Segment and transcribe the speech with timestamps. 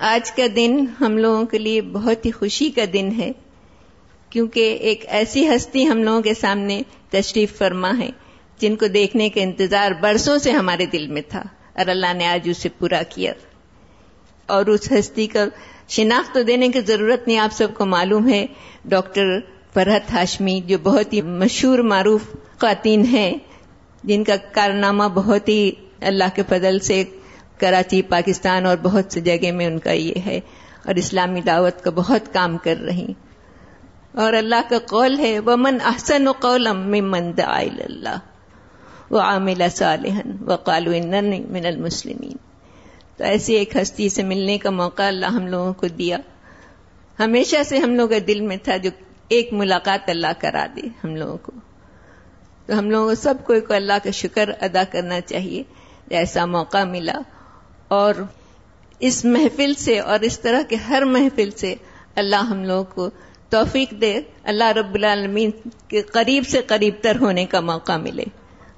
[0.00, 3.30] آج کا دن ہم لوگوں کے لیے بہت ہی خوشی کا دن ہے،
[4.30, 8.10] کیونکہ ایک ایسی ہستی ہم لوگوں کے سامنے تشریف فرما ہے،
[8.58, 11.42] جن کو دیکھنے کا انتظار برسوں سے ہمارے دل میں تھا،
[11.74, 13.32] اور اللہ نے آج اسے پورا کیا۔
[14.48, 15.44] اور اس ہستی کا
[15.88, 18.46] شناخت تو دینے کی ضرورت نہیں، آپ سب کو معلوم ہے،
[18.84, 19.38] ڈاکٹر
[19.74, 22.20] فرحت ہاشمی جو بہت ہی مشہور معروف
[22.60, 23.32] خواتین ہیں،
[24.04, 25.70] جن کا کارنامہ بہت ہی
[26.00, 27.02] اللہ کے فضل سے
[27.60, 30.40] کراچی، پاکستان اور بہت سی جگہ میں ان کا یہ ہے
[30.86, 33.12] اور اسلامی دعوت کا بہت کام کر رہی
[34.12, 38.18] اور اللہ کا قول ہے، ومن احسن و قول ممن دعا اللہ
[39.10, 40.56] وہ عامل صالحن و
[41.48, 42.36] من المسلمین
[43.16, 46.18] تو ایسی ایک ہستی سے ملنے کا موقع اللہ ہم لوگوں کو دیا۔
[47.18, 48.90] ہمیشہ سے ہم لوگوں کا دل میں تھا جو
[49.28, 51.52] ایک ملاقات اللہ کرا دے ہم لوگوں کو۔
[52.66, 55.62] تو ہم لوگوں کو سب کو اللہ کا شکر ادا کرنا چاہیے۔
[56.10, 57.18] ایسا موقع ملا
[57.90, 58.14] اور
[58.98, 61.74] اس محفل سے اور اس طرح کے ہر محفل سے
[62.16, 63.10] اللہ ہم لوگوں کو
[63.48, 65.50] توفیق دے، اللہ رب العالمین
[65.88, 68.24] کے قریب سے قریب تر ہونے کا موقع ملے۔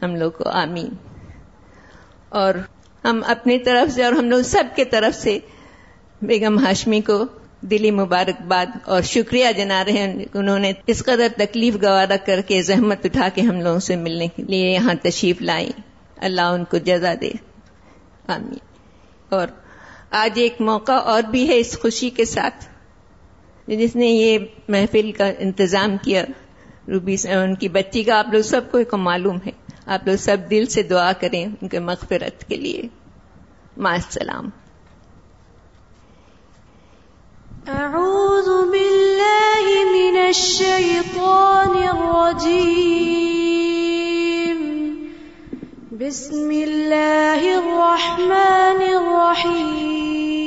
[0.03, 0.89] ہم لوگ کو آمین۔
[2.29, 2.55] اور
[3.05, 5.39] ہم اپنی طرف سے اور ہم لوگ سب کے طرف سے
[6.23, 7.25] بیگم ہاشمی کو
[7.61, 12.63] دلی مبارکباد اور شکریہ جنا رہے ہیں۔ انہوں نے اس قدر تکلیف گوارا کر کے
[12.63, 15.71] زحمت اٹھا کے ہم لوگوں سے ملنے کے لیے یہاں تشریف لائیں۔
[16.17, 17.33] اللہ ان کو جزا دے۔
[18.29, 18.72] آمین۔
[19.35, 19.49] اور
[20.11, 22.65] آج ایک موقع اور بھی ہے اس خوشی کے ساتھ
[23.67, 24.39] جس نے یہ
[24.69, 26.25] محفل کا انتظام کیا۔
[26.89, 29.51] روبی ان کی بچی کا آپ لوگ سب کو معلوم ہے۔
[29.87, 32.83] آپ لوگ سب دل سے دعا کریں ان کے مغفرت کے لیے۔
[33.77, 34.51] السلام۔
[37.69, 43.82] اعوذ باللہ من الشیطان الرجیم۔
[45.93, 50.39] بسم اللہ الرحمن الرحیم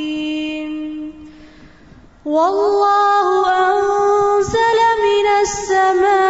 [2.26, 6.25] واللہ انزل من السماء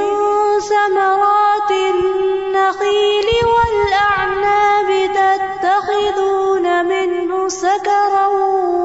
[0.60, 8.26] ثمرات النخيل والأعناب تتخذون منه سكرا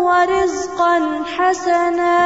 [0.08, 2.18] ورزقا حسنا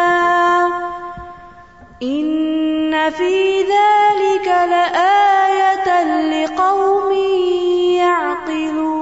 [2.04, 5.88] إن في ذلك لآية
[6.32, 7.12] لقوم
[7.98, 9.02] يعقلون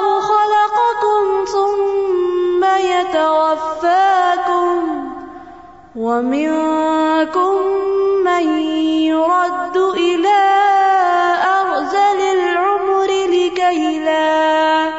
[6.01, 7.55] ومنكم
[8.25, 8.47] من
[9.05, 10.41] يرد إلى
[11.61, 14.93] أرزل العمر لكي لا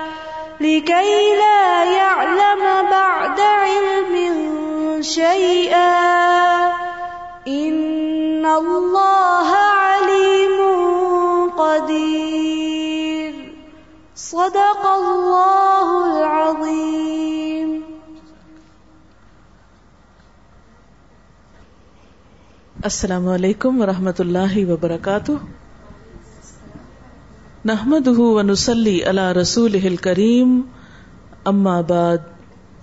[0.61, 4.13] لكي لا يعلم بعد علم
[5.03, 5.92] شيئا
[22.83, 25.33] السلام علیکم ورحمۃ اللہ وبرکاتہ۔
[27.65, 30.61] نحمد ونسلی علی رسول کریم
[31.45, 32.19] اما بعد،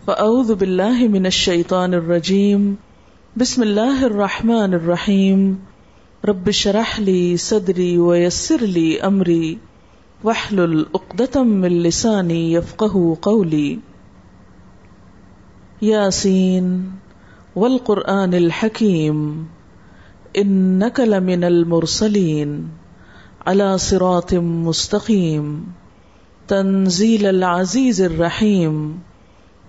[0.06, 2.76] فاعوذ باللہ من الشیطان الرجیم۔
[3.38, 5.56] بسم اللہ الرحمن الرحیم۔
[6.24, 9.56] رب شرح لی صدری ویسر لی امری۔
[10.24, 13.78] وحلل اقدتم من لسانی یفقہ قولی۔
[15.82, 16.90] یاسین،
[17.56, 19.46] والقرآن الحکیم۔
[20.34, 22.68] انک لمن المرسلین
[23.46, 25.64] على صراط مستقیم
[26.48, 28.98] تنزیل العزیز الرحیم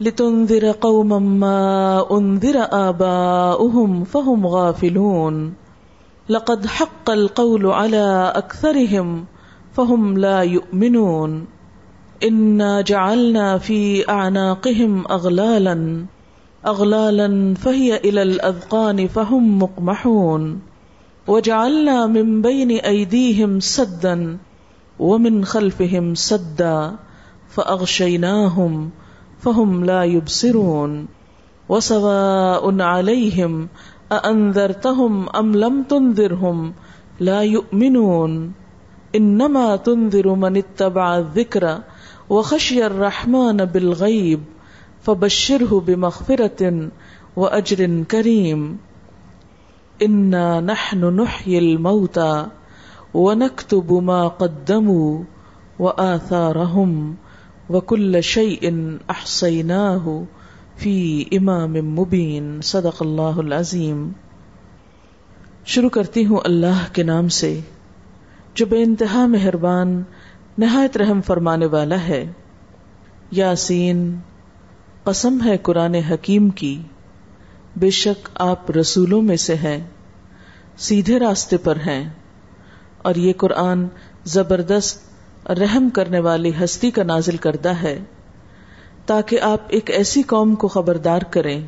[0.00, 5.54] لتنذر قوما ما انذر آباؤهم فهم غافلون.
[6.28, 9.24] لقد حق القول على أكثرهم
[9.72, 11.44] فهم لا يؤمنون.
[12.24, 16.06] إنا جعلنا في أعناقهم أغلالا.
[16.66, 20.60] أغلالا فهي إلى الأذقان فهم مقمحون.
[21.26, 24.38] وجعلنا من بين أيديهم سدا
[24.98, 26.96] ومن خلفهم سدا
[27.48, 28.90] فأغشيناهم
[29.38, 31.08] فهم لا يبصرون.
[31.68, 33.68] وسواء عليهم
[34.12, 36.72] أأنذرتهم أم لم تنذرهم
[37.20, 38.52] لا يؤمنون.
[39.14, 41.80] إنما تنذر من اتبع الذكر
[42.30, 44.40] وخشي الرحمن بالغيب
[45.04, 46.70] فبشره بمغفرة
[47.36, 48.76] وأجر كريم.
[50.02, 52.44] إنا نحن نحيي الموتى
[53.14, 55.22] ونكتب ما قدموا
[55.78, 57.14] وآثارهم
[57.70, 58.70] وکل شيء
[59.08, 60.20] احصيناه
[60.76, 62.60] في امام مبين.
[62.60, 64.12] صدق اللہ العظیم
[65.64, 67.60] شروع کرتی ہوں اللہ کے نام سے،
[68.54, 70.02] جو بے انتہا مہربان،
[70.58, 72.32] نہایت رحم فرمانے والا ہے۔
[73.30, 74.16] یاسین
[75.04, 76.82] قسم ہے قرآن حکیم کی۔
[77.76, 79.86] بے شک آپ رسولوں میں سے ہیں،
[80.78, 82.10] سیدھے راستے پر ہیں۔
[83.02, 83.86] اور یہ قرآن
[84.24, 85.00] زبردست
[85.50, 87.98] رحم کرنے والی ہستی کا نازل کرتا ہے۔
[89.06, 91.66] تاکہ آپ ایک ایسی قوم کو خبردار کریں،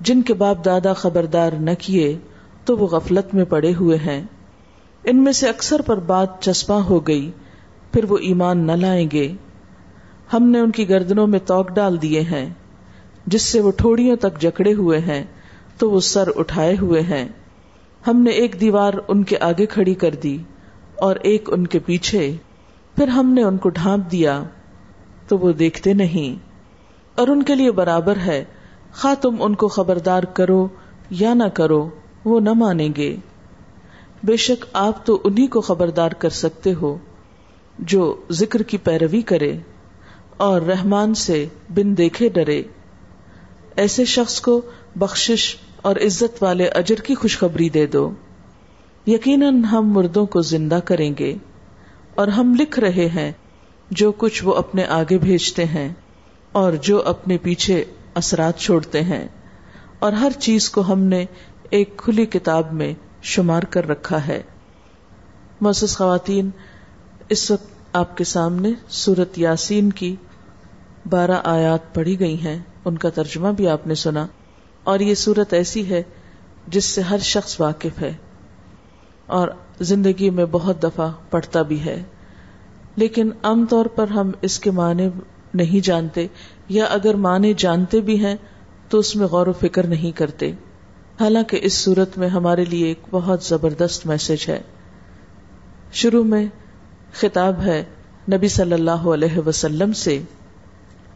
[0.00, 2.18] جن کے باپ دادا خبردار نہ کیے
[2.64, 4.22] تو وہ غفلت میں پڑے ہوئے ہیں۔
[5.04, 7.30] ان میں سے اکثر پر بات چسپاں ہو گئی،
[7.92, 9.32] پھر وہ ایمان نہ لائیں گے۔
[10.32, 12.54] ہم نے ان کی گردنوں میں توک ڈال دیے ہیں۔
[13.26, 15.24] جس سے وہ ٹھوڑیوں تک جکڑے ہوئے ہیں،
[15.78, 17.28] تو وہ سر اٹھائے ہوئے ہیں۔
[18.06, 20.38] ہم نے ایک دیوار ان کے آگے کھڑی کر دی
[20.96, 22.36] اور ایک ان کے پیچھے۔
[22.96, 24.42] پھر ہم نے ان کو ڈھانپ دیا،
[25.28, 26.46] تو وہ دیکھتے نہیں۔
[27.14, 28.44] اور ان کے لیے برابر ہے۔
[28.94, 30.68] خواہ تم ان کو خبردار کرو
[31.10, 31.88] یا نہ کرو،
[32.24, 33.16] وہ نہ مانیں گے۔
[34.24, 36.98] بے شک آپ تو انہی کو خبردار کر سکتے ہو،
[37.78, 39.56] جو ذکر کی پیروی کرے۔
[40.36, 42.62] اور رحمان سے بن دیکھے ڈرے۔
[43.76, 44.60] ایسے شخص کو
[44.96, 48.10] بخشش اور عزت والے اجر کی خوشخبری دے دو۔
[49.06, 51.36] یقیناً ہم مردوں کو زندہ کریں گے۔
[52.14, 53.32] اور ہم لکھ رہے ہیں،
[53.90, 55.92] جو کچھ وہ اپنے آگے بھیجتے ہیں
[56.52, 57.84] اور جو اپنے پیچھے
[58.14, 59.28] اثرات چھوڑتے ہیں۔
[59.98, 61.24] اور ہر چیز کو ہم نے
[61.70, 64.42] ایک کھلی کتاب میں شمار کر رکھا ہے۔
[65.60, 66.50] محسوس خواتین،
[67.28, 70.16] اس وقت آپ کے سامنے سورت یاسین کی
[71.10, 74.26] بارہ آیات پڑھی گئی ہیں۔ ان کا ترجمہ بھی آپ نے سنا۔
[74.84, 76.02] اور یہ سورت ایسی ہے
[76.68, 78.12] جس سے ہر شخص واقف ہے۔
[79.26, 79.48] اور
[79.80, 82.02] زندگی میں بہت دفعہ پڑھتا بھی ہے۔
[82.96, 85.08] لیکن عام طور پر ہم اس کے معنی
[85.54, 86.26] نہیں جانتے
[86.68, 88.36] یا اگر معنی جانتے بھی ہیں
[88.88, 90.52] تو اس میں غور و فکر نہیں کرتے۔
[91.20, 94.60] حالانکہ اس صورت میں ہمارے لیے ایک بہت زبردست میسج ہے۔
[95.92, 96.46] شروع میں
[97.12, 97.84] خطاب ہے
[98.32, 100.22] نبی صلی اللہ علیہ وسلم سے۔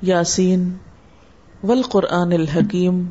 [0.02, 0.62] یاسین،
[1.64, 3.02] والقرآن الحکیم،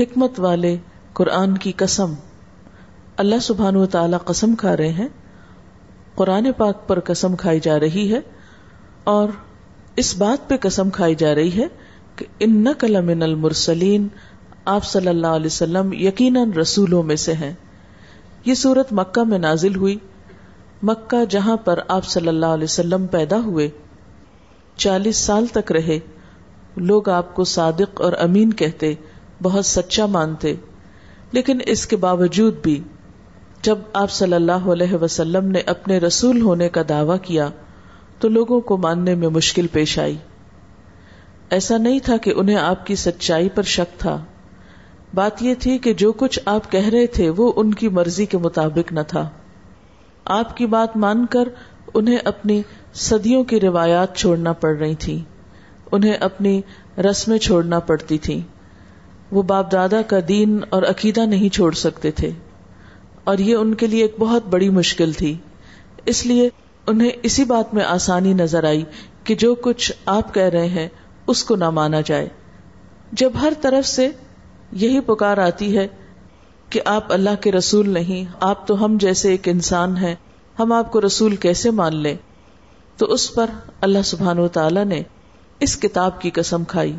[0.00, 0.76] حکمت والے
[1.12, 2.12] قرآن کی قسم۔
[3.16, 5.08] اللہ سبحان و تعالی قسم کھا رہے ہیں،
[6.14, 8.20] قرآن پاک پر قسم کھائی جا رہی ہے،
[9.04, 9.28] اور
[9.96, 11.66] اس بات پہ قسم کھائی جا رہی ہے
[12.16, 14.08] کہ ان نقل من المرسلین،
[14.64, 17.52] آپ صلی اللہ علیہ وسلم یقیناً رسولوں میں سے ہیں۔
[18.44, 19.98] یہ صورت مکہ میں نازل ہوئی،
[20.82, 23.68] مکہ جہاں پر آپ صلی اللہ علیہ وسلم پیدا ہوئے۔
[24.80, 25.98] چالیس سال تک رہے۔
[26.76, 28.94] لوگ آپ کو صادق اور امین کہتے،
[29.42, 30.54] بہت سچا مانتے۔
[31.32, 32.82] لیکن اس کے باوجود بھی،
[33.62, 37.48] جب آپ صلی اللہ علیہ وسلم نے اپنے رسول ہونے کا دعوی کیا،
[38.18, 40.16] تو لوگوں کو ماننے میں مشکل پیش آئی۔
[41.50, 44.24] ایسا نہیں تھا کہ انہیں آپ کی سچائی پر شک تھا۔
[45.14, 48.38] بات یہ تھی کہ جو کچھ آپ کہہ رہے تھے، وہ ان کی مرضی کے
[48.38, 49.28] مطابق نہ تھا۔
[50.24, 51.48] آپ کی بات مان کر
[51.94, 52.62] انہیں اپنی
[52.94, 55.24] صدیوں کی روایات چھوڑنا پڑ رہی تھی۔
[55.92, 56.60] انہیں اپنی
[56.98, 58.40] رسمیں چھوڑنا پڑتی تھی۔
[59.30, 62.30] وہ باپ دادا کا دین اور عقیدہ نہیں چھوڑ سکتے تھے۔
[63.24, 65.36] اور یہ ان کے لیے ایک بہت بڑی مشکل تھی۔
[66.06, 66.48] اس لیے
[66.86, 68.84] انہیں اسی بات میں آسانی نظر آئی
[69.24, 70.88] کہ جو کچھ آپ کہہ رہے ہیں
[71.26, 72.28] اس کو نہ مانا جائے۔
[73.12, 74.08] جب ہر طرف سے
[74.72, 75.88] یہی پکار آتی ہے
[76.70, 80.14] کہ آپ اللہ کے رسول نہیں، آپ تو ہم جیسے ایک انسان ہیں،
[80.58, 82.16] ہم آپ کو رسول کیسے مان لیں؟
[83.00, 85.02] تو اس پر اللہ سبحان و تعالی نے
[85.60, 86.96] اس کتاب کی قسم کھائی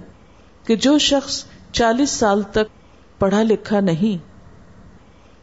[0.65, 2.71] کہ جو شخص چالیس سال تک
[3.19, 4.17] پڑھا لکھا نہیں،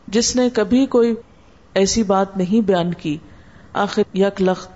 [0.09, 1.15] جس نے کبھی کوئی
[1.75, 3.17] ایسی بات نہیں بیان کی،
[3.73, 4.71] آخر یک لخت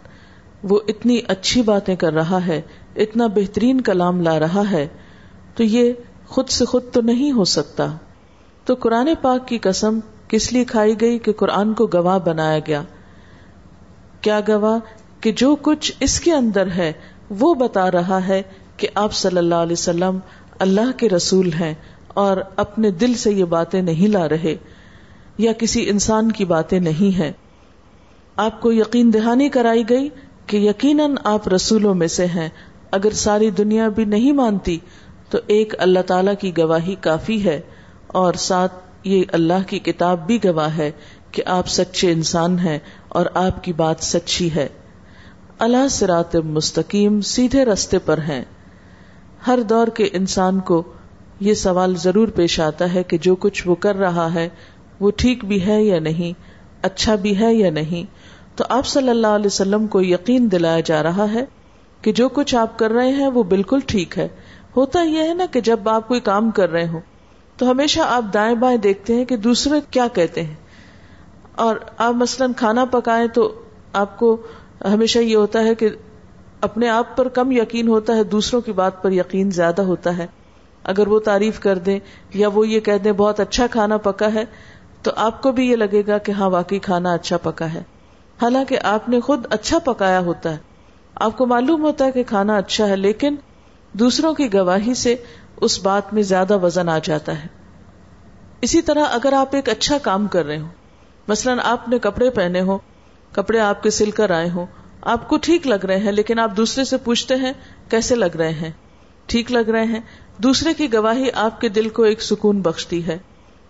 [0.63, 2.61] وہ اتنی اچھی باتیں کر رہا ہے،
[2.97, 4.87] اتنا بہترین کلام لا رہا ہے،
[5.55, 5.93] تو یہ
[6.29, 7.87] خود سے خود تو نہیں ہو سکتا۔
[8.65, 12.83] تو قرآن پاک کی قسم کس لیے کھائی گئی کہ قرآن کو گواہ بنایا گیا؟
[14.21, 14.79] کیا گواہ؟
[15.23, 16.93] کہ جو کچھ اس کے اندر ہے،
[17.31, 18.43] وہ بتا رہا ہے
[18.77, 20.19] کہ آپ صلی اللہ علیہ وسلم
[20.59, 21.75] اللہ کے رسول ہیں
[22.09, 24.57] اور اپنے دل سے یہ باتیں نہیں لا رہے
[25.39, 27.33] یا کسی انسان کی باتیں نہیں ہیں۔
[28.37, 30.09] آپ کو یقین دہانی کرائی گئی
[30.47, 32.49] کہ یقیناً آپ رسولوں میں سے ہیں۔
[32.91, 34.79] اگر ساری دنیا بھی نہیں مانتی،
[35.31, 37.61] تو ایک اللہ تعالی کی گواہی کافی ہے
[38.07, 38.73] اور ساتھ
[39.05, 40.91] یہ اللہ کی کتاب بھی گواہ ہے
[41.31, 44.69] کہ آپ سچے انسان ہیں اور آپ کی بات سچی ہے۔
[45.63, 48.45] اللہ سرات مستقیم سیدھے رستے پر ہیں۔
[49.47, 50.83] ہر دور کے انسان کو
[51.41, 54.49] یہ سوال ضرور پیش آتا ہے کہ جو کچھ وہ کر رہا ہے،
[55.01, 56.33] وہ ٹھیک بھی ہے یا نہیں
[56.83, 58.17] اچھا بھی ہے یا نہیں۔
[58.59, 61.45] تو آپ صلی اللہ علیہ وسلم کو یقین دلایا جا رہا ہے
[62.03, 64.29] کہ جو کچھ آپ کر رہے ہیں، وہ بالکل ٹھیک ہے۔
[64.77, 67.01] ہوتا یہ ہے نا کہ جب آپ کوئی کام کر رہے ہوں،
[67.57, 70.55] تو ہمیشہ آپ دائیں بائیں دیکھتے ہیں کہ دوسرے کیا کہتے ہیں۔
[71.55, 74.37] اور آپ مثلاً کھانا پکائیں تو آپ کو
[74.85, 75.89] ہمیشہ یہ ہوتا ہے کہ
[76.61, 80.27] اپنے آپ پر کم یقین ہوتا ہے، دوسروں کی بات پر یقین زیادہ ہوتا ہے۔
[80.85, 81.99] اگر وہ تعریف کر دیں
[82.35, 84.45] یا وہ یہ کہہ دیں، بہت اچھا کھانا پکا ہے،
[85.03, 87.83] تو آپ کو بھی یہ لگے گا کہ ہاں واقعی کھانا اچھا پکا ہے۔
[88.43, 90.57] حالانکہ آپ نے خود اچھا پکایا ہوتا ہے۔
[91.15, 93.35] آپ کو معلوم ہوتا ہے کہ کھانا اچھا ہے، لیکن
[93.93, 95.17] دوسروں کی گواہی سے
[95.61, 97.47] اس بات میں زیادہ وزن آ جاتا ہے۔
[98.61, 100.67] اسی طرح اگر آپ ایک اچھا کام کر رہے ہو
[101.29, 102.79] مثلاً آپ نے کپڑے پہنے ہو
[103.33, 104.67] کپڑے آپ کے سل کر آئے ہوں۔
[105.01, 107.53] آپ کو ٹھیک لگ رہے ہیں، لیکن آپ دوسرے سے پوچھتے ہیں،
[107.89, 108.71] کیسے لگ رہے ہیں؟
[109.27, 110.01] ٹھیک لگ رہے ہیں۔
[110.39, 113.19] دوسرے کی گواہی آپ کے دل کو ایک سکون بخشتی ہے۔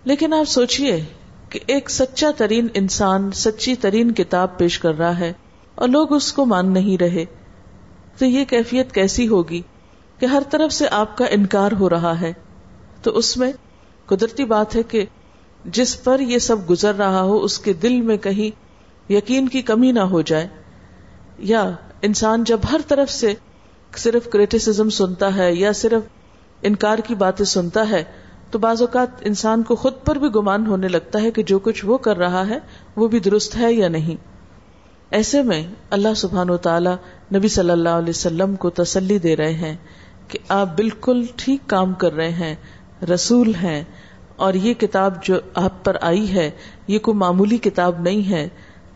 [0.04, 1.04] لیکن آپ سوچئے
[1.48, 5.32] کہ ایک سچا ترین انسان سچی ترین کتاب پیش کر رہا ہے
[5.74, 7.24] اور لوگ اس کو مان نہیں رہے،
[8.18, 9.62] تو یہ کیفیت کیسی ہوگی
[10.18, 12.32] کہ ہر طرف سے آپ کا انکار ہو رہا ہے؟
[13.02, 13.52] تو اس میں
[14.06, 15.04] قدرتی بات ہے کہ
[15.64, 18.62] جس پر یہ سب گزر رہا ہو، اس کے دل میں کہیں
[19.08, 20.48] یقین کی کمی نہ ہو جائے۔
[21.38, 21.70] یا
[22.02, 23.34] انسان جب ہر طرف سے
[23.96, 26.02] صرف کریٹیسم سنتا ہے یا صرف
[26.62, 28.04] انکار کی باتیں سنتا ہے،
[28.50, 31.84] تو بعض اوقات انسان کو خود پر بھی گمان ہونے لگتا ہے کہ جو کچھ
[31.84, 32.58] وہ کر رہا ہے
[32.96, 34.16] وہ بھی درست ہے یا نہیں۔
[35.10, 36.90] ایسے میں اللہ سبحان و تعالی
[37.34, 39.76] نبی صلی اللہ علیہ وسلم کو تسلی دے رہے ہیں
[40.28, 42.54] کہ آپ بالکل ٹھیک کام کر رہے ہیں،
[43.14, 43.84] رسول ہیں
[44.36, 46.50] اور یہ کتاب جو آپ پر آئی ہے،
[46.86, 48.48] یہ کوئی معمولی کتاب نہیں ہے۔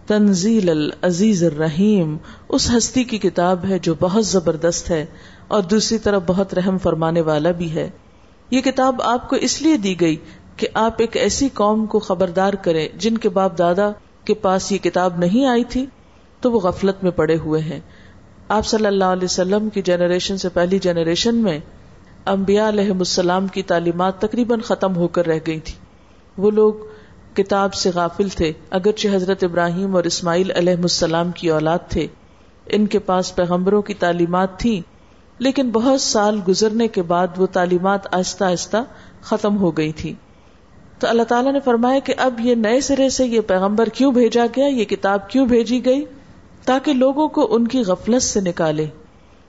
[0.06, 2.16] تنزیل العزیز الرحیم،
[2.48, 5.06] اس ہستی کی کتاب ہے جو بہت زبردست ہے
[5.48, 7.90] اور دوسری طرف بہت رحم فرمانے والا بھی ہے۔
[8.50, 10.16] یہ کتاب آپ کو اس لیے دی گئی
[10.56, 13.90] کہ آپ ایک ایسی قوم کو خبردار کریں جن کے باپ دادا
[14.24, 15.86] کے پاس یہ کتاب نہیں آئی تھی،
[16.40, 17.80] تو وہ غفلت میں پڑے ہوئے ہیں۔
[18.48, 21.58] آپ صلی اللہ علیہ وسلم کی جنریشن سے پہلی جنریشن میں
[22.26, 25.74] انبیاء علیہ السلام کی تعلیمات تقریباً ختم ہو کر رہ گئی تھی۔
[26.38, 26.74] وہ لوگ
[27.36, 32.06] کتاب سے غافل تھے، اگرچہ حضرت ابراہیم اور اسماعیل علیہ السلام کی اولاد تھے۔
[32.66, 34.80] ان کے پاس پیغمبروں کی تعلیمات تھیں،
[35.38, 38.76] لیکن بہت سال گزرنے کے بعد وہ تعلیمات آہستہ آہستہ
[39.22, 40.14] ختم ہو گئی تھی
[40.98, 44.46] تو اللہ تعالیٰ نے فرمایا کہ اب یہ نئے سرے سے یہ پیغمبر کیوں بھیجا
[44.56, 46.04] گیا؟ یہ کتاب کیوں بھیجی گئی؟
[46.64, 48.86] تاکہ لوگوں کو ان کی غفلت سے نکالے۔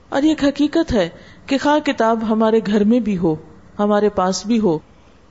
[0.08, 1.08] اور یہ حقیقت ہے
[1.46, 3.34] کہ خواہ کتاب ہمارے گھر میں بھی ہو،
[3.78, 4.78] ہمارے پاس بھی ہو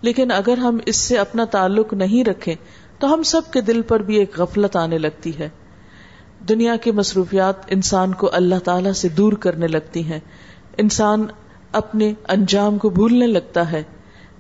[0.02, 2.56] لیکن اگر ہم اس سے اپنا تعلق نہیں رکھیں
[3.00, 5.50] تو ہم سب کے دل پر بھی ایک غفلت آنے لگتی ہے۔
[6.50, 10.20] دنیا کی مصروفیات انسان کو اللہ تعالی سے دور کرنے لگتی ہیں۔
[10.78, 11.26] انسان
[11.72, 13.84] اپنے انجام کو بھولنے لگتا ہے۔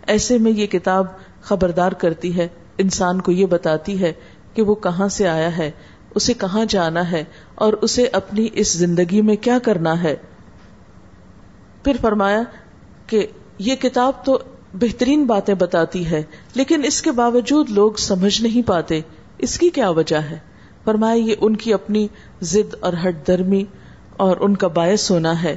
[0.07, 1.05] ایسے میں یہ کتاب
[1.41, 2.47] خبردار کرتی ہے۔
[2.77, 4.13] انسان کو یہ بتاتی ہے
[4.53, 5.71] کہ وہ کہاں سے آیا ہے،
[6.15, 7.23] اسے کہاں جانا ہے
[7.55, 10.15] اور اسے اپنی اس زندگی میں کیا کرنا ہے۔
[11.83, 12.41] پھر فرمایا
[13.07, 13.27] کہ
[13.59, 14.39] یہ کتاب تو
[14.79, 19.01] بہترین باتیں بتاتی ہے، لیکن اس کے باوجود لوگ سمجھ نہیں پاتے
[19.37, 20.37] اس کی کیا وجہ ہے۔
[20.83, 22.07] فرمایا یہ ان کی اپنی
[22.41, 23.63] ضد اور ہٹ درمی
[24.17, 25.55] اور ان کا باعث ہونا ہے۔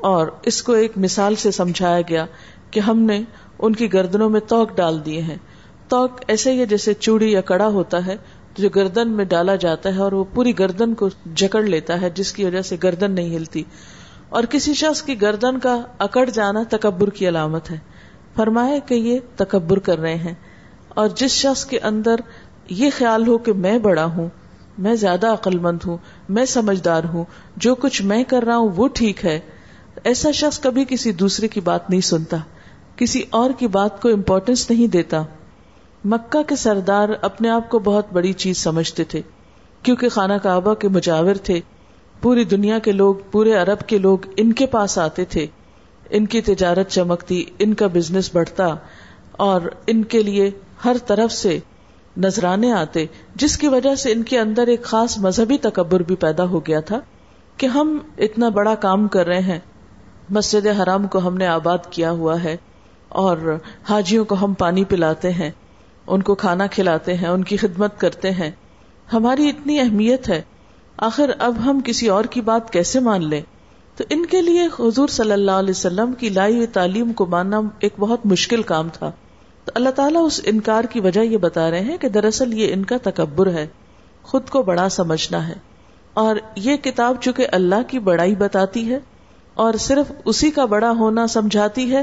[0.00, 2.26] اور اس کو ایک مثال سے سمجھایا گیا
[2.70, 3.22] کہ ہم نے
[3.58, 5.36] ان کی گردنوں میں توک ڈال دیے ہیں۔
[5.88, 8.16] توک ایسے ہی جیسے چوڑی یا کڑا ہوتا ہے،
[8.58, 12.32] جو گردن میں ڈالا جاتا ہے اور وہ پوری گردن کو جکڑ لیتا ہے، جس
[12.32, 13.62] کی وجہ سے گردن نہیں ہلتی۔
[14.28, 17.95] اور کسی شخص کی گردن کا اکڑ جانا تکبر کی علامت ہے۔
[18.36, 20.34] فرمائے کہ یہ تکبر کر رہے ہیں۔
[20.88, 22.14] اور جس شخص کے اندر
[22.70, 24.28] یہ خیال ہو کہ میں بڑا ہوں،
[24.78, 25.96] میں زیادہ عقل مند ہوں،
[26.28, 27.24] میں سمجھدار ہوں،
[27.56, 29.40] جو کچھ میں کر رہا ہوں وہ ٹھیک ہے،
[30.04, 32.36] ایسا شخص کبھی کسی دوسرے کی بات نہیں سنتا،
[32.96, 35.22] کسی اور کی بات کو امپورٹینس نہیں دیتا۔
[36.04, 39.22] مکہ کے سردار اپنے آپ کو بہت بڑی چیز سمجھتے تھے،
[39.82, 41.60] کیونکہ خانہ کعبہ کے مجاور تھے،
[42.22, 45.46] پوری دنیا کے لوگ، پورے عرب کے لوگ ان کے پاس آتے تھے۔
[46.10, 48.76] ان کی تجارت چمکتی، ان کا بزنس بڑھتا
[49.32, 50.50] اور ان کے لیے
[50.84, 51.58] ہر طرف سے
[52.16, 56.44] نذرانے آتے، جس کی وجہ سے ان کے اندر ایک خاص مذہبی تکبر بھی پیدا
[56.44, 57.00] ہو گیا تھا
[57.56, 59.58] کہ ہم اتنا بڑا کام کر رہے ہیں۔
[60.30, 62.56] مسجد حرام کو ہم نے آباد کیا ہوا ہے
[63.08, 63.56] اور
[63.88, 65.50] حاجیوں کو ہم پانی پلاتے ہیں،
[66.06, 68.50] ان کو کھانا کھلاتے ہیں، ان کی خدمت کرتے ہیں۔
[69.12, 70.42] ہماری اتنی اہمیت ہے۔
[70.96, 73.40] آخر اب ہم کسی اور کی بات کیسے مان لیں؟
[73.96, 77.60] تو ان کے لیے حضور صلی اللہ علیہ وسلم کی لائی ہوئی تعلیم کو ماننا
[77.78, 79.12] ایک بہت مشکل کام تھا۔
[79.64, 82.84] تو اللہ تعالیٰ اس انکار کی وجہ یہ بتا رہے ہیں کہ دراصل یہ ان
[82.84, 83.66] کا تکبر ہے۔
[84.22, 85.54] خود کو بڑا سمجھنا ہے۔
[86.14, 88.98] اور یہ کتاب چونکہ اللہ کی بڑائی بتاتی ہے
[89.54, 92.02] اور صرف اسی کا بڑا ہونا سمجھاتی ہے،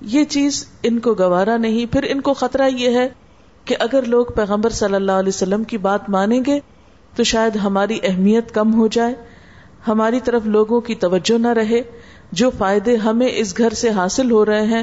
[0.00, 3.08] یہ چیز ان کو گوارا نہیں۔ پھر ان کو خطرہ یہ ہے
[3.64, 6.60] کہ اگر لوگ پیغمبر صلی اللہ علیہ وسلم کی بات مانیں گے
[7.16, 9.14] تو شاید ہماری اہمیت کم ہو جائے۔
[9.86, 11.82] ہماری طرف لوگوں کی توجہ نہ رہے،
[12.32, 14.82] جو فائدے ہمیں اس گھر سے حاصل ہو رہے ہیں،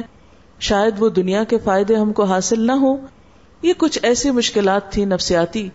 [0.60, 2.96] شاید وہ دنیا کے فائدے ہم کو حاصل نہ ہو
[3.62, 5.68] یہ کچھ ایسی مشکلات تھی نفسیاتی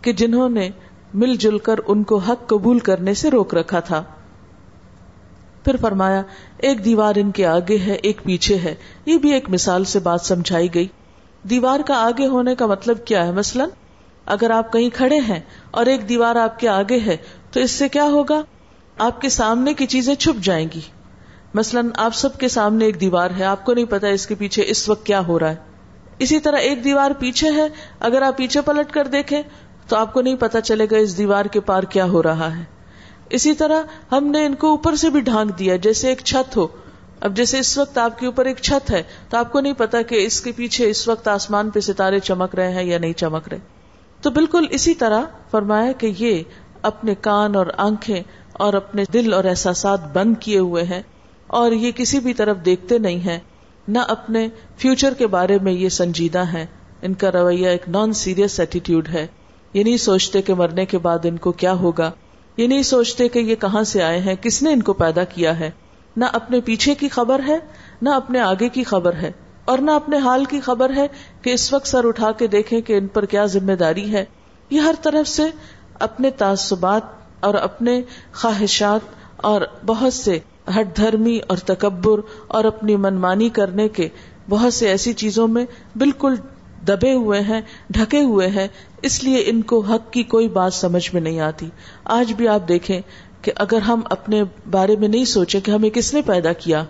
[0.00, 0.70] کہ جنہوں نے
[1.14, 4.04] مل جل کر ان کو حق قبول کرنے سے روک رکھا تھا۔
[5.64, 6.22] پھر فرمایا،
[6.58, 8.74] ایک دیوار ان کے آگے ہے، ایک پیچھے ہے۔
[9.06, 10.88] یہ بھی ایک مثال سے بات سمجھائی گئی۔
[11.50, 13.68] دیوار کا آگے ہونے کا مطلب کیا ہے؟ مثلاً،
[14.26, 17.16] اگر آپ کہیں کھڑے ہیں اور ایک دیوار آپ کے آگے ہے،
[17.52, 18.42] تو اس سے کیا ہوگا؟
[19.02, 20.80] آپ کے سامنے کی چیزیں چھپ جائیں گی۔
[21.54, 24.64] مثلاً آپ سب کے سامنے ایک دیوار ہے، آپ کو نہیں پتا اس کے پیچھے
[24.66, 25.56] اس وقت کیا ہو رہا ہے۔
[26.18, 27.68] اسی طرح ایک دیوار پیچھے ہے،
[28.00, 29.42] اگر آپ پیچھے پلٹ کر دیکھیں
[29.88, 32.64] تو آپ کو نہیں پتا چلے گا اس دیوار کے پار کیا ہو رہا ہے۔
[33.30, 36.66] اسی طرح ہم نے ان کو اوپر سے بھی ڈھانک دیا، جیسے ایک چھت ہو۔
[37.20, 40.02] اب جیسے اس وقت آپ کے اوپر ایک چھت ہے، تو آپ کو نہیں پتا
[40.02, 43.48] کہ اس کے پیچھے اس وقت آسمان پہ ستارے چمک رہے ہیں یا نہیں چمک
[43.48, 43.58] رہے۔
[44.20, 46.42] تو بالکل اسی طرح فرمایا کہ یہ
[46.82, 48.22] اپنے کان اور آنکھیں
[48.62, 51.02] اور اپنے دل اور احساسات بند کیے ہوئے ہیں
[51.46, 53.38] اور یہ کسی بھی طرف دیکھتے نہیں ہیں،
[53.88, 56.66] نہ اپنے فیوچر کے بارے میں یہ سنجیدہ ہیں۔
[57.02, 59.26] ان کا رویہ ایک نان سیریس ایٹیٹیوڈ ہے۔
[59.74, 62.10] یہ نہیں سوچتے کہ مرنے کے بعد ان کو کیا ہوگا۔
[62.56, 65.60] یہ نہیں سوچتے کہ یہ کہاں سے آئے ہیں، کس نے ان کو پیدا کیا
[65.60, 65.70] ہے۔
[66.16, 67.58] نہ اپنے پیچھے کی خبر ہے،
[68.02, 69.32] نہ اپنے آگے کی خبر ہے۔
[69.64, 71.06] اور نہ اپنے حال کی خبر ہے
[71.42, 74.24] کہ اس وقت سر اٹھا کے دیکھیں کہ ان پر کیا ذمہ داری ہے۔
[74.70, 75.42] یہ ہر طرف سے
[76.00, 77.02] اپنے تعصبات
[77.42, 78.00] اور اپنے
[78.34, 79.00] خواہشات
[79.36, 80.38] اور بہت سے
[80.76, 84.08] ہٹ دھرمی اور تکبر اور اپنی منمانی کرنے کے
[84.48, 85.64] بہت سے ایسی چیزوں میں
[85.96, 86.34] بالکل
[86.88, 88.66] دبے ہوئے ہیں، ڈھکے ہوئے ہیں،
[89.02, 91.68] اس لیے ان کو حق کی کوئی بات سمجھ میں نہیں آتی۔
[92.04, 93.00] آج بھی آپ دیکھیں
[93.42, 96.84] کہ اگر ہم اپنے بارے میں نہیں سوچے کہ ہمیں کس نے پیدا کیا،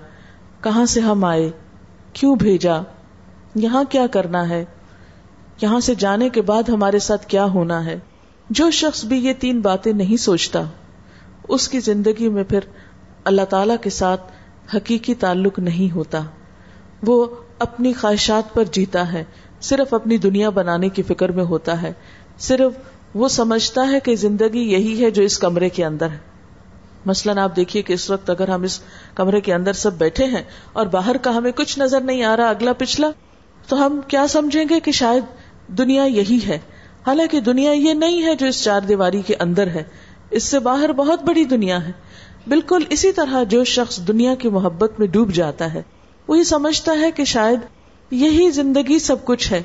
[0.61, 1.51] کہاں سے ہم آئے،
[2.12, 2.77] کیوں بھیجا،
[3.55, 4.65] یہاں کیا کرنا ہے،
[5.62, 7.99] یہاں سے جانے کے بعد ہمارے ساتھ کیا ہونا ہے۔
[8.53, 10.62] جو شخص بھی یہ تین باتیں نہیں سوچتا،
[11.49, 12.59] اس کی زندگی میں پھر
[13.25, 14.33] اللہ تعالی کے ساتھ
[14.77, 16.21] حقیقی تعلق نہیں ہوتا۔
[17.03, 17.27] وہ
[17.59, 19.25] اپنی خواہشات پر جیتا ہے،
[19.61, 21.93] صرف اپنی دنیا بنانے کی فکر میں ہوتا ہے۔
[22.38, 22.73] صرف
[23.15, 26.19] وہ سمجھتا ہے کہ زندگی یہی ہے جو اس کمرے کے اندر ہے۔
[27.07, 28.81] مثلاً آپ دیکھیے کہ اس وقت اگر ہم اس
[29.15, 32.49] کمرے کے اندر سب بیٹھے ہیں اور باہر کا ہمیں کچھ نظر نہیں آ رہا،
[32.49, 33.11] اگلا پچھلا،
[33.67, 35.25] تو ہم کیا سمجھیں گے کہ شاید
[35.79, 36.59] دنیا یہی ہے۔
[37.07, 39.83] حالانکہ دنیا یہ نہیں ہے جو اس چار دیواری کے اندر ہے۔
[40.31, 41.93] اس سے باہر بہت بڑی دنیا ہے۔
[42.47, 45.83] بالکل اسی طرح جو شخص دنیا کی محبت میں ڈوب جاتا ہے،
[46.29, 47.61] وہ یہ سمجھتا ہے کہ شاید
[48.11, 49.62] یہی زندگی سب کچھ ہے۔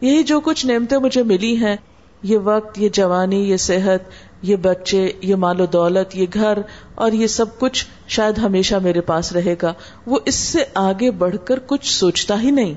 [0.00, 1.76] یہی جو کچھ نعمتیں مجھے ملی ہیں،
[2.22, 4.00] یہ وقت، یہ جوانی، یہ صحت،
[4.42, 6.58] یہ بچے، یہ مال و دولت، یہ گھر
[6.94, 9.72] اور یہ سب کچھ شاید ہمیشہ میرے پاس رہے گا۔
[10.06, 12.74] وہ اس سے آگے بڑھ کر کچھ سوچتا ہی نہیں۔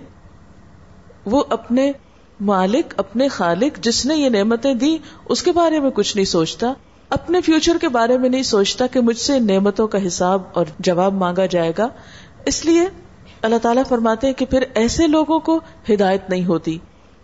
[1.25, 1.91] وہ اپنے
[2.39, 4.97] مالک اپنے خالق جس نے یہ نعمتیں دی
[5.29, 6.73] اس کے بارے میں کچھ نہیں سوچتا۔
[7.09, 11.13] اپنے فیوچر کے بارے میں نہیں سوچتا کہ مجھ سے نعمتوں کا حساب اور جواب
[11.13, 11.87] مانگا جائے گا۔
[12.45, 12.87] اس لیے
[13.41, 16.77] اللہ تعالیٰ فرماتے ہیں کہ پھر ایسے لوگوں کو ہدایت نہیں ہوتی۔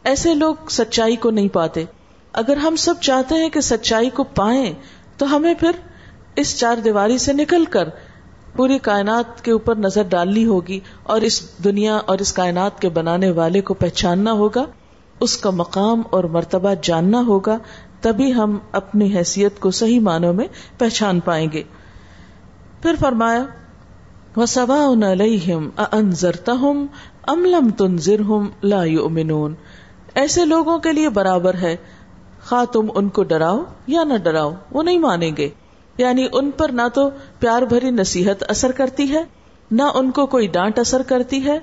[0.04, 1.84] ایسے لوگ سچائی کو نہیں پاتے۔
[2.34, 4.74] اگر ہم سب چاہتے ہیں کہ سچائی کو پائیں،
[5.18, 5.72] تو ہمیں پھر
[6.36, 7.90] اس چار دیواری سے نکل کر
[8.56, 13.32] پوری کائنات کے اوپر نظر ڈالنی ہوگی اور اس دنیا اور اس کائنات کے بنانے
[13.32, 14.66] والے کو پہچاننا ہوگا۔
[15.20, 17.58] اس کا مقام اور مرتبہ جاننا ہوگا،
[18.02, 21.64] تبھی ہم اپنی حیثیت کو صحیح معنوں میں پہچان پائیں گے۔
[22.82, 23.46] پھر فرمایا
[25.92, 26.88] انضرتا ہوں
[27.78, 29.56] تنظر ہوں لا یؤمنون
[30.16, 31.76] ایسے لوگوں کے لیے برابر ہے۔
[32.50, 35.50] خواہ تم ان کو ڈراؤ یا نہ ڈراؤ، وہ نہیں مانیں گے۔
[35.98, 39.24] یعنی ان پر نہ تو پیار بھری نصیحت اثر کرتی ہے،
[39.72, 41.60] نہ ان کو کوئی ڈانٹ اثر کرتی ہے۔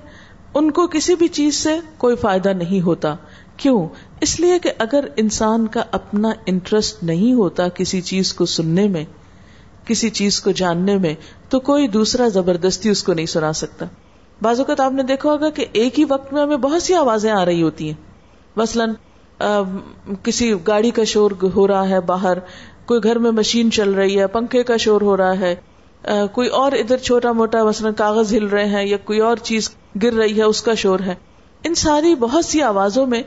[0.55, 3.17] ان کو کسی بھی چیز سے کوئی فائدہ نہیں ہوتا۔
[3.57, 3.87] کیوں؟
[4.21, 9.05] اس لیے کہ اگر انسان کا اپنا انٹرسٹ نہیں ہوتا کسی چیز کو سننے میں،
[9.85, 11.15] کسی چیز کو جاننے میں،
[11.49, 13.87] تو کوئی دوسرا زبردستی اس کو نہیں سنا سکتا۔
[14.43, 17.31] بعض اوقات آپ نے دیکھا ہوگا کہ ایک ہی وقت میں ہمیں بہت سی آوازیں
[17.31, 17.95] آ رہی ہوتی ہیں۔
[18.57, 18.93] مثلاً
[20.23, 22.39] کسی گاڑی کا شور ہو رہا ہے باہر،
[22.87, 25.55] کوئی گھر میں مشین چل رہی ہے، پنکھے کا شور ہو رہا ہے
[26.33, 29.71] کوئی اور ادھر چھوٹا موٹا مثلاً کاغذ ہل رہے ہیں یا کوئی اور چیز
[30.03, 31.15] گر رہی ہے، اس کا شور ہے۔
[31.65, 33.23] ان ساری بہت سی آوازوں میں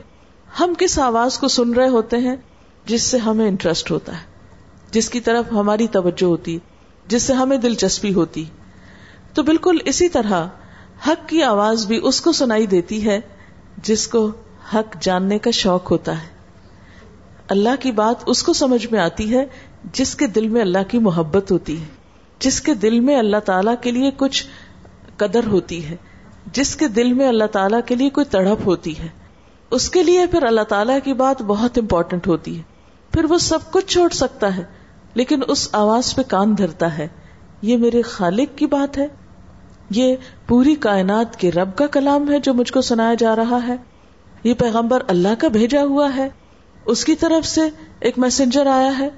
[0.60, 2.36] ہم کس آواز کو سن رہے ہوتے ہیں
[2.84, 4.26] جس سے ہمیں انٹرسٹ ہوتا ہے؟
[4.90, 6.58] جس کی طرف ہماری توجہ ہوتی،
[7.06, 8.44] جس سے ہمیں دلچسپی ہوتی۔
[9.34, 10.46] تو بالکل اسی طرح
[11.06, 13.20] حق کی آواز بھی اس کو سنائی دیتی ہے
[13.82, 14.30] جس کو
[14.74, 16.26] حق جاننے کا شوق ہوتا ہے۔
[17.48, 19.46] اللہ کی بات اس کو سمجھ میں آتی ہے
[19.92, 21.86] جس کے دل میں اللہ کی محبت ہوتی ہے،
[22.38, 24.46] جس کے دل میں اللہ تعالی کے لیے کچھ
[25.16, 25.96] قدر ہوتی ہے،
[26.52, 29.19] جس کے دل میں اللہ تعالیٰ کے لیے کوئی تڑپ ہوتی ہے۔
[29.70, 32.62] اس کے لیے پھر اللہ تعالیٰ کی بات بہت امپورٹنٹ ہوتی ہے۔
[33.12, 34.62] پھر وہ سب کچھ چھوڑ سکتا ہے،
[35.14, 37.08] لیکن اس آواز پہ کان دھرتا ہے۔
[37.62, 39.06] یہ میرے خالق کی بات ہے۔
[39.90, 43.76] یہ پوری کائنات کے رب کا کلام ہے جو مجھ کو سنایا جا رہا ہے۔
[44.44, 46.28] یہ پیغمبر اللہ کا بھیجا ہوا ہے۔
[46.86, 47.60] اس کی طرف سے
[48.00, 49.08] ایک میسنجر آیا ہے۔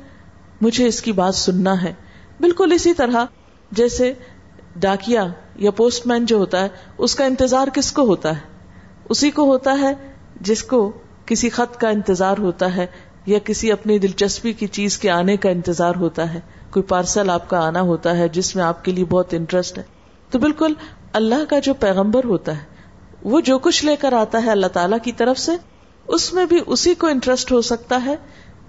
[0.60, 1.94] مجھے اس کی بات سننا ہے۔
[2.40, 3.24] بالکل اسی طرح
[3.70, 4.12] جیسے
[4.76, 8.40] ڈاکیا یا پوسٹ مین جو ہوتا ہے، اس کا انتظار کس کو ہوتا ہے؟
[9.08, 10.11] اسی کو ہوتا ہے
[10.42, 10.80] جس کو
[11.26, 12.86] کسی خط کا انتظار ہوتا ہے
[13.26, 17.48] یا کسی اپنی دلچسپی کی چیز کے آنے کا انتظار ہوتا ہے، کوئی پارسل آپ
[17.50, 19.82] کا آنا ہوتا ہے جس میں آپ کے لیے بہت انٹرسٹ ہے۔
[20.30, 20.72] تو بالکل
[21.12, 22.64] اللہ کا جو پیغمبر ہوتا ہے،
[23.22, 25.52] وہ جو کچھ لے کر آتا ہے اللہ تعالی کی طرف سے،
[26.08, 28.16] اس میں بھی اسی کو انٹرسٹ ہو سکتا ہے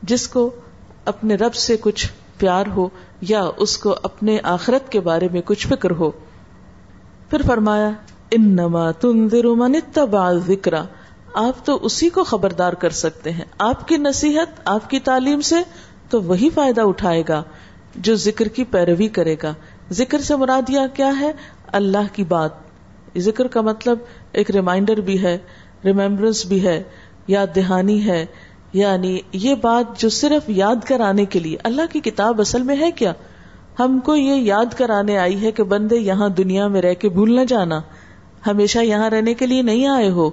[0.03, 0.49] جس کو
[1.05, 2.07] اپنے رب سے کچھ
[2.37, 2.87] پیار ہو
[3.21, 6.11] یا اس کو اپنے آخرت کے بارے میں کچھ فکر ہو۔
[7.29, 7.89] پھر فرمایا
[8.31, 10.73] ان نما من اتبع ذکر
[11.33, 15.55] آپ تو اسی کو خبردار کر سکتے ہیں۔ آپ کی نصیحت، آپ کی تعلیم سے
[16.09, 17.43] تو وہی فائدہ اٹھائے گا
[17.95, 19.53] جو ذکر کی پیروی کرے گا۔
[19.91, 21.31] ذکر سے مراد یا کیا ہے؟
[21.67, 22.51] اللہ کی بات۔
[23.17, 23.97] ذکر کا مطلب
[24.31, 25.37] ایک ریمائنڈر بھی ہے
[25.85, 26.83] ریمبرنس بھی ہے،
[27.27, 28.25] یاد دہانی ہے۔
[28.73, 32.91] یعنی یہ بات جو صرف یاد کرانے کے لیے۔ اللہ کی کتاب اصل میں ہے
[32.91, 33.13] کیا؟
[33.79, 37.35] ہم کو یہ یاد کرانے آئی ہے کہ بندے یہاں دنیا میں رہ کے بھول
[37.35, 37.81] نہ جانا۔
[38.47, 40.29] ہمیشہ یہاں رہنے کے لیے نہیں آئے ہو۔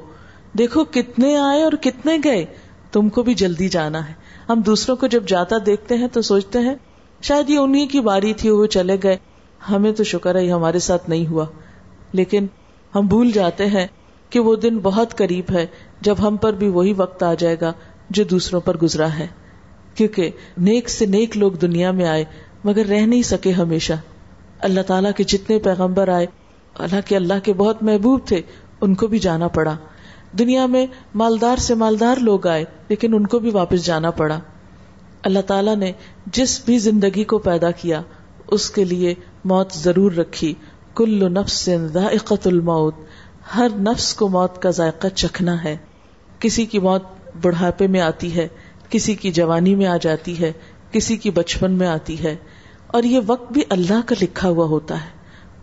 [0.59, 2.45] دیکھو کتنے آئے اور کتنے گئے،
[2.93, 4.15] تم کو بھی جلدی جانا ہے۔
[4.49, 6.75] ہم دوسروں کو جب جاتا دیکھتے ہیں تو سوچتے ہیں،
[7.23, 9.17] شاید یہ انہیں کی باری تھی وہ چلے گئے۔
[9.71, 11.47] ہمیں تو شکر ہے یہ ہمارے ساتھ نہیں ہوا۔
[12.13, 12.47] لیکن
[12.95, 13.87] ہم بھول جاتے ہیں
[14.31, 15.67] کہ وہ دن بہت قریب ہے،
[16.01, 17.73] جب ہم پر بھی وہی وقت آ جائے گا
[18.11, 19.27] جو دوسروں پر گزرا ہے۔
[19.95, 22.25] کیونکہ نیک سے نیک لوگ دنیا میں آئے،
[22.65, 23.93] مگر رہ نہیں سکے ہمیشہ۔
[24.59, 26.27] اللہ تعالیٰ کے جتنے پیغمبر آئے
[26.75, 28.43] اللہ کے اللہ کے بہت محبوب تھے،
[28.81, 29.77] ان کو بھی جانا پڑا۔
[30.38, 34.40] دنیا میں مالدار سے مالدار لوگ آئے، لیکن ان کو بھی واپس جانا پڑا۔
[35.23, 35.93] اللہ تعالیٰ نے
[36.27, 38.03] جس بھی زندگی کو پیدا کیا،
[38.47, 39.14] اس کے لیے
[39.45, 40.55] موت ضرور رکھی۔
[40.95, 42.95] کل نفس ذائقت الموت،
[43.57, 45.77] ہر نفس کو موت کا ذائقہ چکھنا ہے۔
[46.38, 47.03] کسی کی موت
[47.43, 48.49] بڑھاپے میں آتی ہے،
[48.90, 50.53] کسی کی جوانی میں آ جاتی ہے،
[50.93, 52.37] کسی کی بچپن میں آتی ہے۔
[52.87, 55.09] اور یہ وقت بھی اللہ کا لکھا ہوا ہوتا ہے۔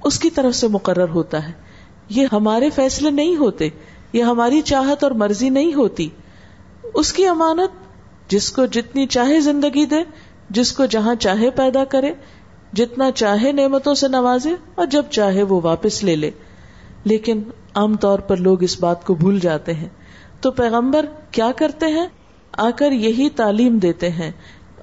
[0.04, 1.52] اس کی طرف سے مقرر ہوتا ہے۔
[2.10, 3.70] یہ ہمارے فیصلے نہیں ہوتے۔
[4.14, 6.10] یہ ہماری چاہت اور مرضی نہیں ہوتی۔
[6.94, 7.88] اس کی امانت
[8.32, 10.04] جس کو جتنی چاہے زندگی دے،
[10.50, 12.14] جس کو جہاں چاہے پیدا کرے،
[12.74, 16.32] جتنا چاہے نعمتوں سے نوازے اور جب چاہے وہ واپس لے لے۔
[17.04, 17.42] لیکن
[17.76, 19.90] عام طور پر لوگ اس بات کو بھول جاتے ہیں۔
[20.42, 22.08] تو پیغمبر کیا کرتے ہیں؟
[22.52, 24.32] آ کر یہی تعلیم دیتے ہیں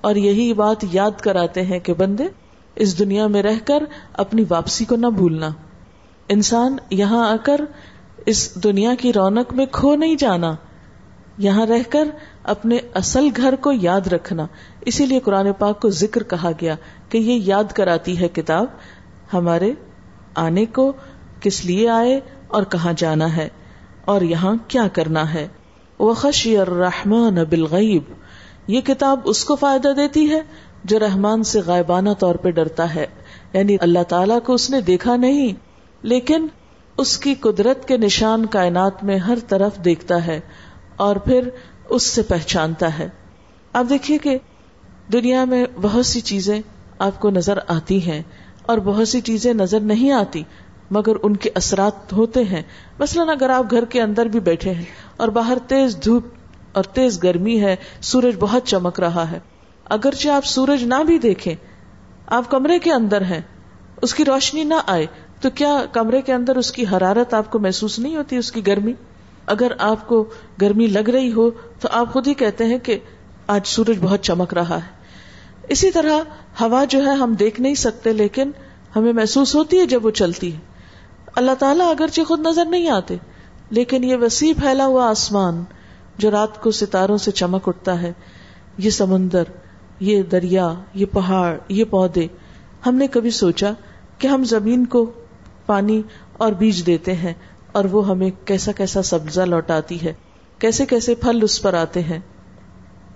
[0.01, 2.25] اور یہی بات یاد کراتے ہیں کہ بندے،
[2.75, 3.83] اس دنیا میں رہ کر
[4.13, 5.49] اپنی واپسی کو نہ بھولنا۔
[6.29, 7.61] انسان یہاں آ کر
[8.27, 10.55] اس دنیا کی رونق میں کھو نہیں جانا۔
[11.39, 12.09] یہاں رہ کر
[12.43, 14.47] اپنے اصل گھر کو یاد رکھنا۔
[14.81, 16.75] اسی لیے قرآن پاک کو ذکر کہا گیا
[17.09, 18.67] کہ یہ یاد کراتی ہے کتاب،
[19.33, 19.73] ہمارے
[20.35, 20.93] آنے کو
[21.41, 23.49] کس لیے آئے اور کہاں جانا ہے
[24.05, 25.49] اور یہاں کیا کرنا ہے۔
[25.99, 28.03] وہ خشی الرحمن بالغیب
[28.67, 30.41] یہ کتاب اس کو فائدہ دیتی ہے
[30.85, 33.07] جو رحمان سے غائبانہ طور پہ ڈرتا ہے۔
[33.53, 35.53] یعنی اللہ تعالیٰ کو اس نے دیکھا نہیں،
[36.03, 36.47] لیکن
[36.97, 40.41] اس کی قدرت کے نشان کائنات میں ہر طرف دیکھتا ہے
[40.97, 41.49] اور پھر
[41.89, 43.09] اس سے پہچانتا ہے۔
[43.73, 44.39] آپ دیکھیے کہ
[45.13, 46.61] دنیا میں بہت سی چیزیں
[46.99, 48.23] آپ کو نظر آتی ہیں
[48.63, 50.43] اور بہت سی چیزیں نظر نہیں آتی،
[50.91, 52.63] مگر ان کے اثرات ہوتے ہیں۔
[52.99, 54.85] مثلاً اگر آپ گھر کے اندر بھی بیٹھے ہیں
[55.17, 56.27] اور باہر تیز دھوپ
[56.73, 59.39] اور تیز گرمی ہے، سورج بہت چمک رہا ہے۔
[59.85, 61.55] اگرچہ آپ سورج نہ بھی دیکھیں،
[62.27, 63.41] آپ کمرے کے اندر ہیں،
[64.03, 65.07] اس کی روشنی نہ آئے
[65.45, 68.67] تو کیا کمرے کے اندر اس کی حرارت آپ کو محسوس نہیں ہوتی اس کی
[68.67, 68.93] گرمی؟
[69.47, 70.25] اگر آپ کو
[70.61, 72.99] گرمی لگ رہی ہو تو آپ خود ہی کہتے ہیں کہ
[73.47, 74.89] آج سورج بہت چمک رہا ہے۔
[75.69, 76.19] اسی طرح
[76.61, 78.51] ہوا جو ہے ہم دیکھ نہیں سکتے لیکن
[78.97, 80.59] ہمیں محسوس ہوتی ہے جب وہ چلتی ہے۔
[81.37, 83.17] اللہ تعالیٰ اگرچہ خود نظر نہیں آتے،
[83.71, 85.65] لیکن یہ وسیع پھیلا ہوا آسمان
[86.19, 88.13] جو رات کو ستاروں سے چمک اٹھتا ہے،
[88.79, 89.45] یہ سمندر،
[90.01, 92.27] یہ دریا، یہ پہاڑ، یہ پودے،
[92.87, 93.73] ہم نے کبھی سوچا
[94.19, 95.11] کہ ہم زمین کو
[95.67, 97.35] پانی اور بیج دیتے ہیں
[97.73, 100.13] اور وہ ہمیں کیسا کیسا سبزہ لوٹاتی ہے،
[100.59, 102.19] کیسے کیسے پھل اس پر آتے ہیں۔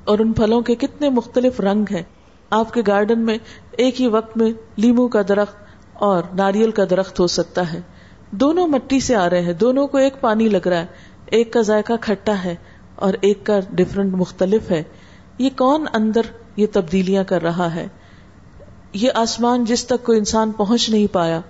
[0.04, 2.02] اور ان پھلوں کے کتنے مختلف رنگ ہیں۔
[2.50, 3.38] آپ کے گارڈن میں
[3.70, 5.56] ایک ہی وقت میں لیمو کا درخت
[5.92, 7.80] اور ناریل کا درخت ہو سکتا ہے۔
[8.30, 10.86] دونوں مٹی سے آ رہے ہیں، دونوں کو ایک پانی لگ رہا ہے۔
[11.26, 12.54] ایک کا ذائقہ کھٹا ہے
[12.94, 14.82] اور ایک کا ڈفرنٹ مختلف ہے۔
[15.38, 16.22] یہ کون اندر
[16.56, 17.88] یہ تبدیلیاں کر رہا ہے؟
[18.92, 21.40] یہ آسمان جس تک کوئی انسان پہنچ نہیں پایا۔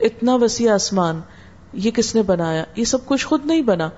[0.00, 1.20] اتنا وسیع آسمان،
[1.72, 3.88] یہ کس نے بنایا؟ یہ سب کچھ خود نہیں بنا۔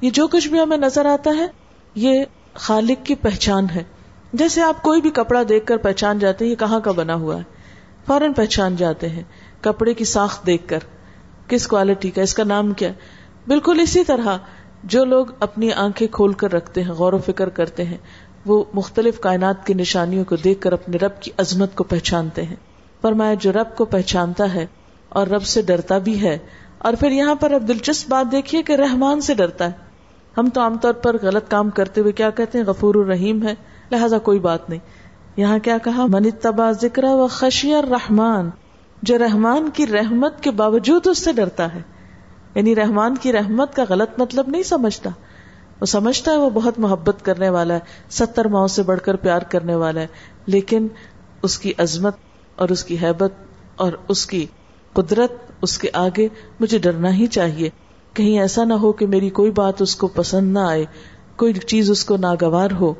[0.00, 1.46] یہ جو کچھ بھی ہمیں نظر آتا ہے،
[1.94, 3.82] یہ خالق کی پہچان ہے۔
[4.32, 7.36] جیسے آپ کوئی بھی کپڑا دیکھ کر پہچان جاتے ہیں، یہ کہاں کا بنا ہوا
[7.36, 7.42] ہے؟
[8.06, 9.22] فوراً پہچان جاتے ہیں
[9.60, 10.78] کپڑے کی ساخت دیکھ کر۔
[11.48, 12.88] کس کوالٹی کا؟ اس کا نام کیا
[13.46, 14.38] بالکل اسی طرح
[14.84, 17.98] جو لوگ اپنی آنکھیں کھول کر رکھتے ہیں، غور و فکر کرتے ہیں،
[18.46, 22.56] وہ مختلف کائنات کی نشانیوں کو دیکھ کر اپنے رب کی عظمت کو پہچانتے ہیں۔
[23.02, 24.66] فرمایا، جو رب کو پہچانتا ہے
[25.08, 26.38] اور رب سے ڈرتا بھی ہے۔
[26.78, 29.86] اور پھر یہاں پر اب دلچسپ بات دیکھیے کہ رحمان سے ڈرتا ہے۔
[30.38, 33.54] ہم تو عام طور پر غلط کام کرتے ہوئے کیا کہتے ہیں؟ غفور الرحیم ہے۔
[33.92, 34.80] لہذا کوئی بات نہیں۔
[35.36, 38.50] یہاں کیا کہا؟ من تبا ذکر و خشی رحمان
[39.02, 41.82] جو رحمان کی رحمت کے باوجود اس سے ڈرتا ہے۔
[42.54, 45.10] یعنی رحمان کی رحمت کا غلط مطلب نہیں سمجھتا۔
[45.80, 49.40] وہ سمجھتا ہے وہ بہت محبت کرنے والا ہے، ستر ماؤں سے بڑھ کر پیار
[49.40, 50.06] کرنے والا ہے۔
[50.46, 50.86] لیکن
[51.42, 52.16] اس کی عظمت
[52.56, 53.32] اور اس کی حیبت
[53.76, 54.46] اور اس کی
[54.96, 55.32] قدرت
[55.62, 56.28] اس کے آگے
[56.60, 57.70] مجھے ڈرنا ہی چاہیے۔
[58.14, 60.84] کہیں ایسا نہ ہو کہ میری کوئی بات اس کو پسند نہ آئے،
[61.36, 62.94] کوئی چیز اس کو ناگوار ہو۔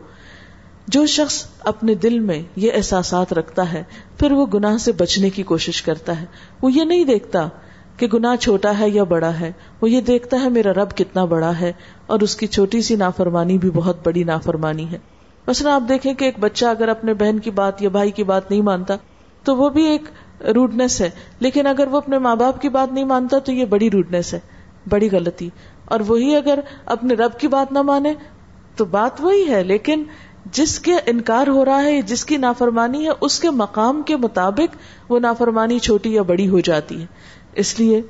[0.89, 3.83] جو شخص اپنے دل میں یہ احساسات رکھتا ہے،
[4.19, 6.27] پھر وہ گناہ سے بچنے کی کوشش کرتا ہے۔
[6.63, 7.49] وہ یہ نہیں دیکھتا
[7.97, 11.53] کہ گناہ چھوٹا ہے یا بڑا ہے۔ وہ یہ دیکھتا ہے میرا رب کتنا بڑا
[11.61, 11.73] ہے
[12.07, 14.99] اور اس کی چھوٹی سی نافرمانی بھی بہت بڑی نافرمانی ہے۔
[15.47, 18.51] مثلا آپ دیکھیں کہ ایک بچہ اگر اپنے بہن کی بات یا بھائی کی بات
[18.51, 18.97] نہیں مانتا،
[19.45, 20.03] تو وہ بھی ایک
[20.41, 23.91] روڈنس ہے۔ لیکن اگر وہ اپنے ماں باپ کی بات نہیں مانتا تو یہ بڑی
[23.91, 24.41] روڈنس ہے،
[24.89, 25.51] بڑی غلطی۔
[25.85, 28.15] اور وہی اگر اپنے رب کی بات نہ مانے
[28.77, 30.05] تو بات وہی ہے، لیکن
[30.53, 34.77] جس کے انکار ہو رہا ہے، جس کی نافرمانی ہے، اس کے مقام کے مطابق
[35.09, 37.07] وہ نافرمانی چھوٹی یا بڑی ہو جاتی ہے۔
[37.55, 38.03] اس لیے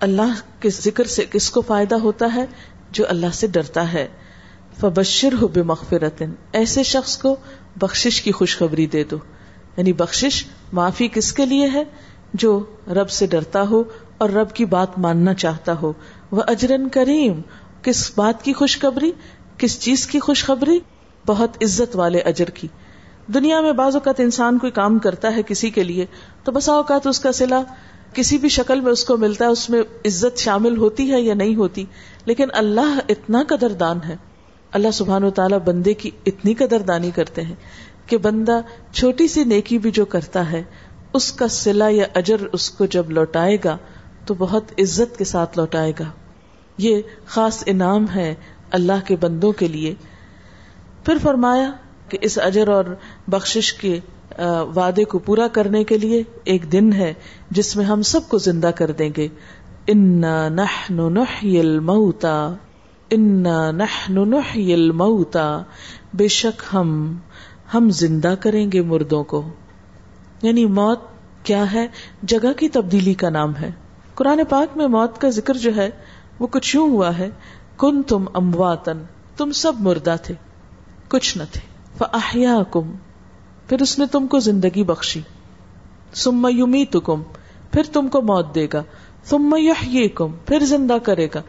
[0.00, 2.46] اللہ کے ذکر سے کس کو فائدہ ہوتا ہے؟
[2.90, 4.08] جو اللہ سے ڈرتا ہے۔
[4.80, 7.36] فبشر ہو بے مغفرت ایسے شخص کو
[7.76, 9.16] بخشش کی خوشخبری دے دو۔
[9.78, 11.84] یعنی بخشش معافی کس کے لیے ہے؟
[12.34, 13.82] جو رب سے ڈرتا ہو
[14.18, 15.92] اور رب کی بات ماننا چاہتا ہو۔
[16.30, 17.40] وہ اجرن کریم۔
[17.82, 19.12] کس بات کی خوشخبری؟
[19.58, 20.78] کس چیز کی خوشخبری؟
[21.26, 22.68] بہت عزت والے اجر کی۔
[23.34, 26.06] دنیا میں بعض اوقات انسان کوئی کام کرتا ہے کسی کے لیے،
[26.44, 27.62] تو بسا اوقات اس کا سلا
[28.12, 31.34] کسی بھی شکل میں اس کو ملتا ہے، اس میں عزت شامل ہوتی ہے یا
[31.34, 31.84] نہیں ہوتی۔
[32.24, 34.16] لیکن اللہ اتنا قدر دان ہے۔
[34.72, 37.54] اللہ سبحان و تعالیٰ بندے کی اتنی قدر دانی کرتے ہیں۔
[38.08, 38.60] کہ بندہ
[38.92, 40.62] چھوٹی سی نیکی بھی جو کرتا ہے،
[41.12, 43.76] اس کا سلا یا اجر اس کو جب لوٹائے گا،
[44.26, 46.04] تو بہت عزت کے ساتھ لوٹائے گا۔
[46.78, 48.34] یہ خاص انعام ہے
[48.70, 49.94] اللہ کے بندوں کے لیے۔
[51.04, 51.70] پھر فرمایا
[52.08, 52.84] کہ اس اجر اور
[53.28, 54.00] بخشش کے
[54.76, 57.14] وعدے کو پورا کرنے کے لیے ایک دن ہے
[57.50, 59.28] جس میں ہم سب کو زندہ کر دیں گے۔
[59.86, 62.48] انا نحن نحيي الموتى۔
[63.10, 64.34] انا نحن
[66.14, 67.18] بے شک ہم
[67.74, 69.42] ہم زندہ کریں گے مردوں کو۔
[70.42, 71.00] یعنی موت
[71.42, 71.86] کیا ہے؟
[72.22, 73.70] جگہ کی تبدیلی کا نام ہے۔
[74.14, 75.90] قرآن پاک میں موت کا ذکر جو ہے،
[76.38, 77.30] وہ کچھ یوں ہوا ہے
[77.76, 78.98] کن تم امواتن،
[79.36, 80.34] تم سب مردہ تھے،
[81.08, 81.60] کچھ نہ تھے۔
[81.98, 82.92] فاحیاکم
[83.68, 85.20] پھر اس نے تم کو زندگی بخشی۔
[86.14, 87.22] سم یومی تم
[87.70, 88.82] پھر تم کو موت دے گا۔
[89.28, 89.54] تم
[90.14, 91.42] کم پھر زندہ کرے گا۔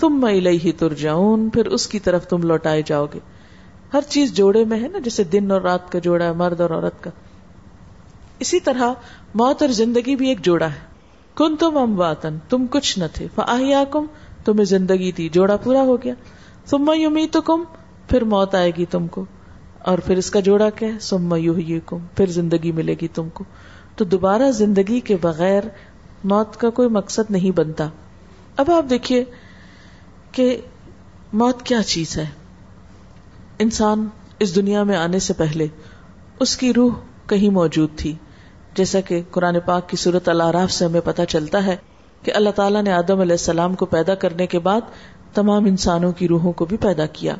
[0.00, 3.18] تم میں تر جاؤن پھر اس کی طرف تم لوٹائے جاؤ گے۔
[3.94, 6.70] ہر چیز جوڑے میں ہے نا، جیسے دن اور رات کا جوڑا ہے، مرد اور
[6.70, 7.10] عورت کا۔
[8.38, 8.92] اسی طرح
[9.34, 10.96] موت اور زندگی بھی ایک جوڑا ہے۔
[11.34, 14.06] کن تم امواتن، تم کچھ نہ تھے۔ فاہیا کم
[14.44, 16.14] تمہیں زندگی تھی جوڑا پورا ہو گیا۔
[16.66, 17.64] تم یومی تو کم
[18.08, 19.24] پھر موت آئے گی تم کو۔
[19.78, 21.34] اور پھر اس کا جوڑا کیا ہے؟ سم
[21.86, 23.44] کم پھر زندگی ملے گی تم کو۔
[23.96, 25.62] تو دوبارہ زندگی کے بغیر
[26.24, 27.88] موت کا کوئی مقصد نہیں بنتا۔
[28.56, 29.24] اب آپ دیکھیے
[30.32, 30.60] کہ
[31.32, 32.26] موت کیا چیز ہے۔
[33.58, 34.06] انسان
[34.38, 35.66] اس دنیا میں آنے سے پہلے
[36.40, 36.92] اس کی روح
[37.26, 38.14] کہیں موجود تھی۔
[38.74, 41.76] جیسا کہ قرآن پاک کی صورت العراف سے ہمیں پتہ چلتا ہے
[42.22, 44.80] کہ اللہ تعالیٰ نے آدم علیہ السلام کو پیدا کرنے کے بعد
[45.34, 47.36] تمام انسانوں کی روحوں کو بھی پیدا کیا۔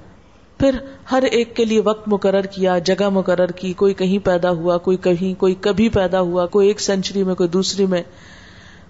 [0.59, 0.71] پھر
[1.13, 4.97] ہر ایک کے لیے وقت مقرر کیا، جگہ مقرر کی، کوئی کہیں پیدا ہوا، کوئی
[4.97, 8.03] کہیں، کوئی کبھی پیدا ہوا، کوئی ایک سینچری میں، کوئی دوسری میں،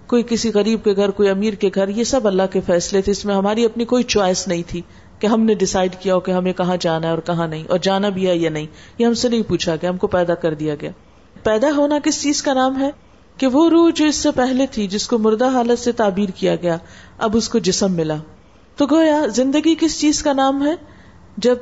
[0.07, 3.11] کوئی کسی غریب کے گھر، کوئی امیر کے گھر، یہ سب اللہ کے فیصلے تھے۔
[3.11, 4.81] اس میں ہماری اپنی کوئی چوائس نہیں تھی۔
[5.19, 7.77] کہ ہم نے ڈسائڈ کیا ہو کہ ہمیں کہاں جانا ہے اور کہاں نہیں، اور
[7.77, 8.65] جانا بھی ہے یا نہیں،
[8.97, 10.91] یہ ہم سے نہیں پوچھا گیا، ہم کو پیدا کر دیا گیا۔
[11.43, 12.89] پیدا ہونا کس چیز کا نام ہے؟
[13.37, 16.55] کہ وہ روح جو اس سے پہلے تھی، جس کو مردہ حالت سے تعبیر کیا
[16.55, 16.77] گیا،
[17.17, 18.15] اب اس کو جسم ملا۔
[18.75, 20.75] تو گویا زندگی کس چیز کا نام ہے؟
[21.37, 21.55] جب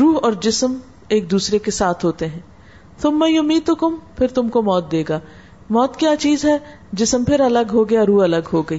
[0.00, 2.40] روح اور جسم ایک دوسرے کے ساتھ ہوتے ہیں۔
[3.00, 5.20] تم میں یومی تو کم پھر تم کو موت دے گا۔
[5.70, 6.58] موت کیا چیز ہے؟
[6.92, 8.78] جسم پھر الگ ہو گیا، روح الگ ہو گئی۔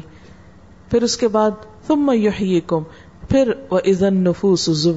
[0.91, 1.51] پھر اس کے بعد
[1.87, 2.83] تم میں کم
[3.33, 4.87] پھر وہ ازن نفوس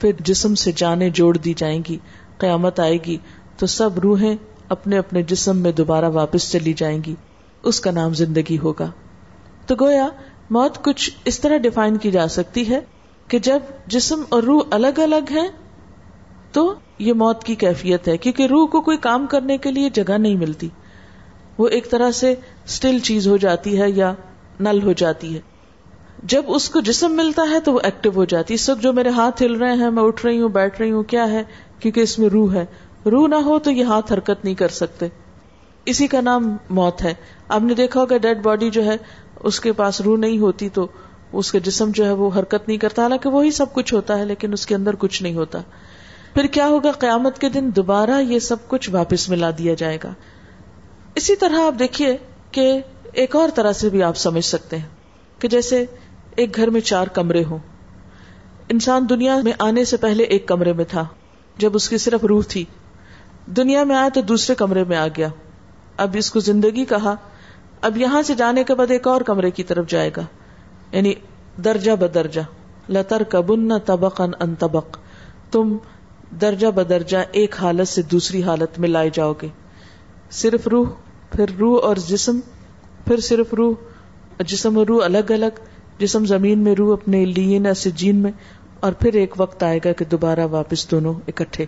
[0.00, 1.98] پھر جسم سے جانے جوڑ دی جائیں گی،
[2.38, 3.16] قیامت آئے گی
[3.56, 4.36] تو سب روحیں
[4.68, 7.14] اپنے اپنے جسم میں دوبارہ واپس چلی جائیں گی،
[7.62, 8.90] اس کا نام زندگی ہوگا۔
[9.66, 10.08] تو گویا
[10.50, 12.80] موت کچھ اس طرح ڈیفائن کی جا سکتی ہے
[13.28, 15.48] کہ جب جسم اور روح الگ الگ ہیں
[16.52, 20.18] تو یہ موت کی کیفیت ہے، کیونکہ روح کو کوئی کام کرنے کے لیے جگہ
[20.18, 20.68] نہیں ملتی۔
[21.58, 24.14] وہ ایک طرح سے اسٹل چیز ہو جاتی ہے یا
[24.60, 25.49] نل ہو جاتی ہے۔
[26.22, 29.08] جب اس کو جسم ملتا ہے تو وہ ایکٹیو ہو جاتی اس وقت جو میرے
[29.08, 31.42] ہاتھ ہل رہے ہیں، میں اٹھ رہی ہوں، بیٹھ رہی ہوں، کیا ہے؟
[31.80, 32.66] کیونکہ اس میں روح ہے۔
[33.10, 35.08] روح نہ ہو تو یہ ہاتھ حرکت نہیں کر سکتے۔
[35.84, 37.14] اسی کا نام موت ہے۔
[37.48, 38.96] آپ نے دیکھا ہوگا ڈیڈ باڈی جو ہے،
[39.40, 40.88] اس کے پاس روح نہیں ہوتی تو
[41.32, 44.24] اس کے جسم جو ہے وہ حرکت نہیں کرتا۔ حالانکہ وہی سب کچھ ہوتا ہے،
[44.24, 45.58] لیکن اس کے اندر کچھ نہیں ہوتا۔
[46.34, 50.14] پھر کیا ہوگا؟ قیامت کے دن دوبارہ یہ سب کچھ واپس ملا دیا جائے گا۔
[51.14, 52.16] اسی طرح آپ دیکھیے
[52.50, 52.80] کہ
[53.12, 54.86] ایک اور طرح سے بھی آپ سمجھ سکتے ہیں
[55.38, 55.84] کہ جیسے
[56.40, 57.58] ایک گھر میں چار کمرے ہوں۔
[58.68, 61.04] انسان دنیا میں آنے سے پہلے ایک کمرے میں تھا،
[61.56, 62.64] جب اس کی صرف روح تھی۔
[63.46, 65.28] دنیا میں آیا تو دوسرے کمرے میں آ گیا۔
[65.96, 67.14] اب اس کو زندگی کہا،
[67.80, 70.22] اب یہاں سے جانے کے بعد ایک اور کمرے کی طرف جائے گا۔
[70.92, 71.14] یعنی
[71.64, 72.40] درجہ بدرجہ۔
[72.92, 74.98] لتر کبن تبق ان تبق
[75.50, 75.76] تم
[76.40, 79.48] درجہ بدرجہ ایک حالت سے دوسری حالت میں لائے جاؤ گے۔
[80.30, 80.88] صرف روح،
[81.32, 82.40] پھر روح اور جسم،
[83.04, 83.74] پھر صرف روح،
[84.38, 85.69] جسم اور روح الگ الگ۔
[86.00, 88.32] جسم زمین میں، روح اپنے لیے سے جین میں،
[88.80, 91.66] اور پھر ایک وقت آئے گا کہ دوبارہ واپس دونوں اکٹھے۔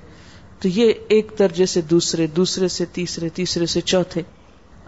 [0.61, 4.23] تو یہ ایک درجے سے دوسرے دوسرے سے تیسرے تیسرے سے چوتھے۔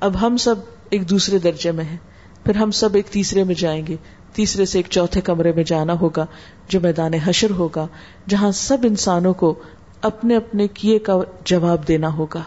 [0.01, 0.55] اب ہم سب
[0.91, 1.97] ایک دوسرے درجے میں ہیں۔
[2.45, 3.97] پھر ہم سب ایک تیسرے میں جائیں گے۔
[4.33, 6.27] تیسرے سے ایک چوتھے کمرے میں جانا ہوگا،
[6.69, 7.87] جو میدان حشر ہوگا،
[8.29, 9.55] جہاں سب انسانوں کو
[10.03, 12.43] اپنے اپنے کیے کا جواب دینا ہوگا۔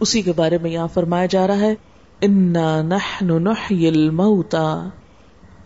[0.00, 1.74] اسی کے بارے میں یہاں فرمایا جا رہا ہے،
[2.20, 4.88] انا نحن نحی الموتا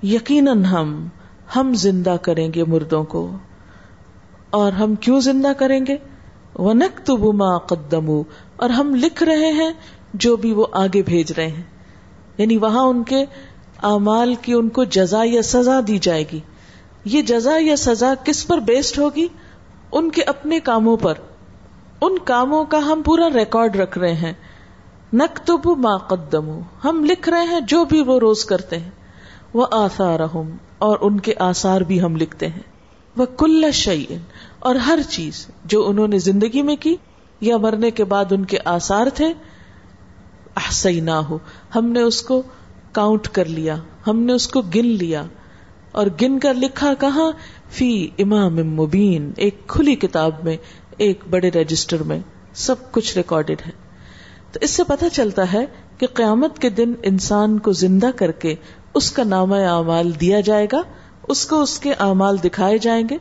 [0.02, 1.08] یقیناً ہم
[1.56, 3.36] ہم زندہ کریں گے مردوں کو۔
[4.50, 5.96] اور ہم کیوں زندہ کریں گے؟
[6.54, 8.22] ونکتب ما قدمو۔
[8.56, 9.72] اور ہم لکھ رہے ہیں
[10.14, 11.62] جو بھی وہ آگے بھیج رہے ہیں۔
[12.38, 13.24] یعنی وہاں ان کے
[13.82, 16.40] اعمال کی ان کو جزا یا سزا دی جائے گی۔
[17.04, 19.26] یہ جزا یا سزا کس پر بیسڈ ہوگی؟
[19.92, 21.14] ان کے اپنے کاموں پر۔
[22.00, 24.32] ان کاموں کا ہم پورا ریکارڈ رکھ رہے ہیں۔
[25.12, 28.90] نقتب ما قدمو۔ ہم لکھ رہے ہیں جو بھی وہ روز کرتے ہیں۔
[29.54, 30.20] وہ آثار
[30.78, 32.62] اور ان کے آثار بھی ہم لکھتے ہیں۔
[33.16, 34.18] وہ کل شعین
[34.58, 36.96] اور ہر چیز جو انہوں نے زندگی میں کی
[37.40, 39.26] یا مرنے کے بعد ان کے آثار تھے
[40.56, 41.38] احسئی نہ ہو
[41.74, 42.42] ہم نے اس کو
[42.92, 45.22] کاؤنٹ کر لیا، ہم نے اس کو گن لیا۔
[45.92, 47.32] اور گن کر لکھا کہاں؟
[47.70, 50.56] فی امام مبین، ایک کھلی کتاب میں،
[50.96, 52.18] ایک بڑے رجسٹر میں،
[52.54, 53.72] سب کچھ ریکارڈیڈ ہے۔
[54.52, 55.66] تو اس سے پتہ چلتا ہے
[55.98, 58.54] کہ قیامت کے دن انسان کو زندہ کر کے
[58.94, 60.82] اس کا نام اعمال دیا جائے گا،
[61.28, 63.16] اس کو اس کے اعمال دکھائے جائیں گے۔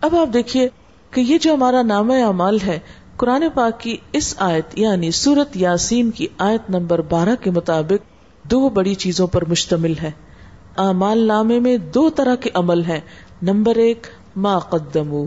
[0.00, 0.68] اب آپ دیکھیے
[1.10, 2.78] کہ یہ جو ہمارا نام اعمال ہے،
[3.16, 8.12] قرآن پاک کی اس آیت یعنی سورت یاسین کی آیت نمبر بارہ کے مطابق
[8.50, 10.10] دو بڑی چیزوں پر مشتمل ہے۔
[10.76, 13.00] اعمال نامے میں دو طرح کے عمل ہیں۔
[13.42, 14.06] نمبر ایک،
[14.36, 15.24] ما قدم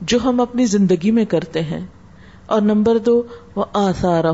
[0.00, 1.86] جو ہم اپنی زندگی میں کرتے ہیں۔
[2.46, 3.22] اور نمبر دو
[3.56, 4.24] وہ آثار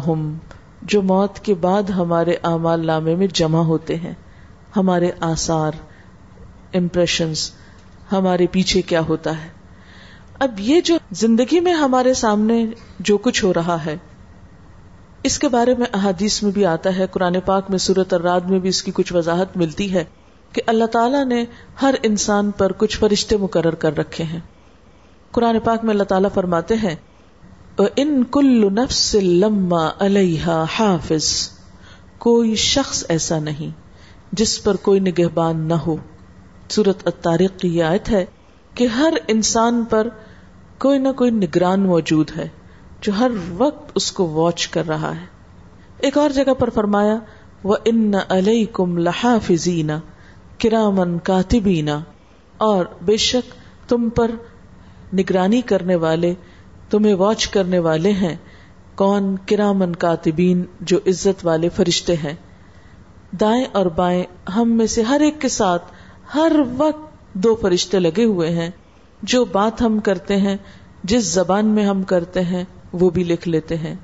[0.82, 4.14] جو موت کے بعد ہمارے اعمال نامے میں جمع ہوتے ہیں۔
[4.76, 5.72] ہمارے آثار
[6.74, 7.52] امپریشنس
[8.12, 9.48] ہمارے پیچھے کیا ہوتا ہے۔
[10.38, 12.66] اب یہ جو زندگی میں ہمارے سامنے
[13.00, 13.96] جو کچھ ہو رہا ہے،
[15.22, 18.58] اس کے بارے میں احادیث میں بھی آتا ہے، قرآن پاک میں صورت الراد میں
[18.58, 20.04] بھی اس کی کچھ وضاحت ملتی ہے
[20.52, 21.44] کہ اللہ تعالیٰ نے
[21.82, 24.40] ہر انسان پر کچھ فرشتے مقرر کر رکھے ہیں۔
[25.30, 26.94] قرآن پاک میں اللہ تعالیٰ فرماتے ہیں
[27.96, 31.50] ان کل نفس لما علیہ حافظ،
[32.18, 33.89] کوئی شخص ایسا نہیں۔
[34.32, 35.96] جس پر کوئی نگہبان نہ ہو۔
[36.68, 38.24] سورت الطارق کی یہ آیت ہے
[38.74, 40.08] کہ ہر انسان پر
[40.78, 42.48] کوئی نہ کوئی نگران موجود ہے
[43.00, 45.24] جو ہر وقت اس کو واچ کر رہا ہے۔
[45.98, 47.18] ایک اور جگہ پر فرمایا
[47.64, 49.90] وہ ان علیہ کم لحافظین
[50.58, 52.00] کرامن کاتبینا
[52.56, 53.54] اور بے شک
[53.88, 54.30] تم پر
[55.14, 56.34] نگرانی کرنے والے،
[56.90, 58.36] تمہیں واچ کرنے والے ہیں۔
[58.94, 62.34] کون؟ کرامن کاتبین جو عزت والے فرشتے ہیں۔
[63.32, 65.84] دائیں اور بائیں ہم میں سے ہر ایک کے ساتھ
[66.34, 68.70] ہر وقت دو فرشتے لگے ہوئے ہیں۔
[69.22, 70.56] جو بات ہم کرتے ہیں،
[71.04, 73.94] جس زبان میں ہم کرتے ہیں، وہ بھی لکھ لیتے ہیں۔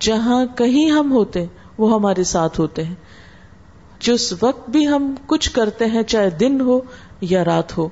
[0.00, 1.46] جہاں کہیں ہم ہوتے،
[1.78, 2.94] وہ ہمارے ساتھ ہوتے ہیں۔
[4.00, 6.80] جس وقت بھی ہم کچھ کرتے ہیں، چاہے دن ہو
[7.20, 7.88] یا رات ہو۔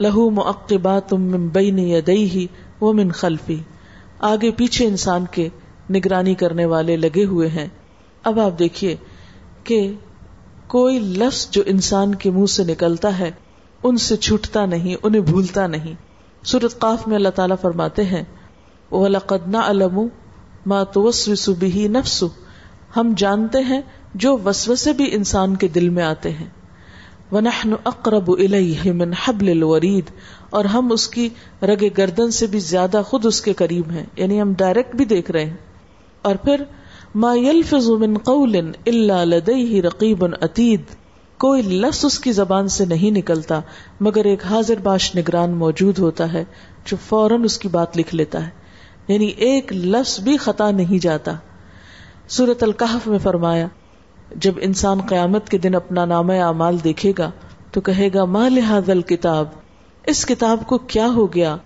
[0.00, 2.46] لہو معقبات من بین یدیہ
[2.84, 3.58] ومن خلفی۔
[4.18, 5.48] آگے پیچھے انسان کے
[5.90, 7.68] نگرانی کرنے والے لگے ہوئے ہیں۔
[8.22, 8.96] اب آپ دیکھیے
[9.64, 9.92] کہ
[10.66, 13.30] کوئی لفظ جو انسان کے منہ سے نکلتا ہے،
[13.82, 15.94] ان سے چھوٹتا نہیں، انہیں بھولتا نہیں۔
[16.44, 18.24] سورت قاف میں اللہ تعالیٰ فرماتے ہیں،
[18.90, 20.06] وَلَقَدْ نَعْلَمُ
[20.66, 22.26] مَا تُوَسْوِسُ بِهِ نَفْسُ
[22.96, 23.80] ہم جانتے ہیں
[24.14, 26.48] جو وسوسے بھی انسان کے دل میں آتے ہیں۔
[27.32, 30.10] وَنَحْنُ أَقْرَبُ إِلَيْهِ مِنْ حَبْلِ الْوَرِيدِ۔
[30.50, 31.28] اور ہم اس کی
[31.62, 35.30] رگ گردن سے بھی زیادہ خود اس کے قریب ہیں۔ یعنی ہم ڈائریکٹ بھی دیکھ
[35.30, 35.56] رہے ہیں۔
[36.22, 36.62] اور پھر
[37.14, 38.56] ما يلفظ من قول
[38.86, 40.80] الا لديه رقيب عتيد
[41.38, 43.60] کوئی لفظ اس کی زبان سے نہیں نکلتا،
[44.00, 46.44] مگر ایک حاضر باش نگران موجود ہوتا ہے
[46.84, 48.50] جو فوراً اس کی بات لکھ لیتا ہے۔
[49.08, 51.32] یعنی ایک لفظ بھی خطا نہیں جاتا۔
[52.28, 53.66] سورت القحف میں فرمایا،
[54.36, 57.30] جب انسان قیامت کے دن اپنا نام اعمال دیکھے گا،
[57.70, 59.48] تو کہے گا، ما لہذا الکتاب
[60.06, 61.56] اس کتاب کو کیا ہو گیا؟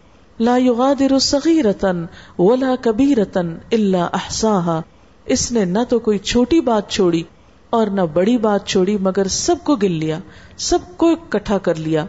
[0.40, 2.06] لا یغادر صغیرتن
[2.38, 4.80] ولا کبیرتن الا احصاها۔
[5.28, 7.22] اس نے نہ تو کوئی چھوٹی بات چھوڑی
[7.70, 10.18] اور نہ بڑی بات چھوڑی، مگر سب کو گل لیا،
[10.56, 12.06] سب کو اکٹھا کر لیا۔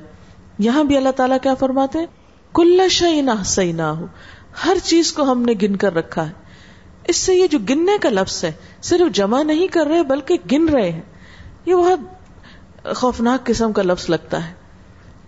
[0.59, 1.99] یہاں بھی اللہ تعالیٰ کیا فرماتے
[2.53, 4.05] کل شعین صحیح نہ ہو
[4.65, 6.33] ہر چیز کو ہم نے گن کر رکھا ہے۔
[7.07, 8.51] اس سے یہ جو گننے کا لفظ ہے،
[8.81, 11.01] صرف جمع نہیں کر رہے، بلکہ گن رہے ہیں۔
[11.65, 11.99] یہ بہت
[12.95, 14.53] خوفناک قسم کا لفظ لگتا ہے۔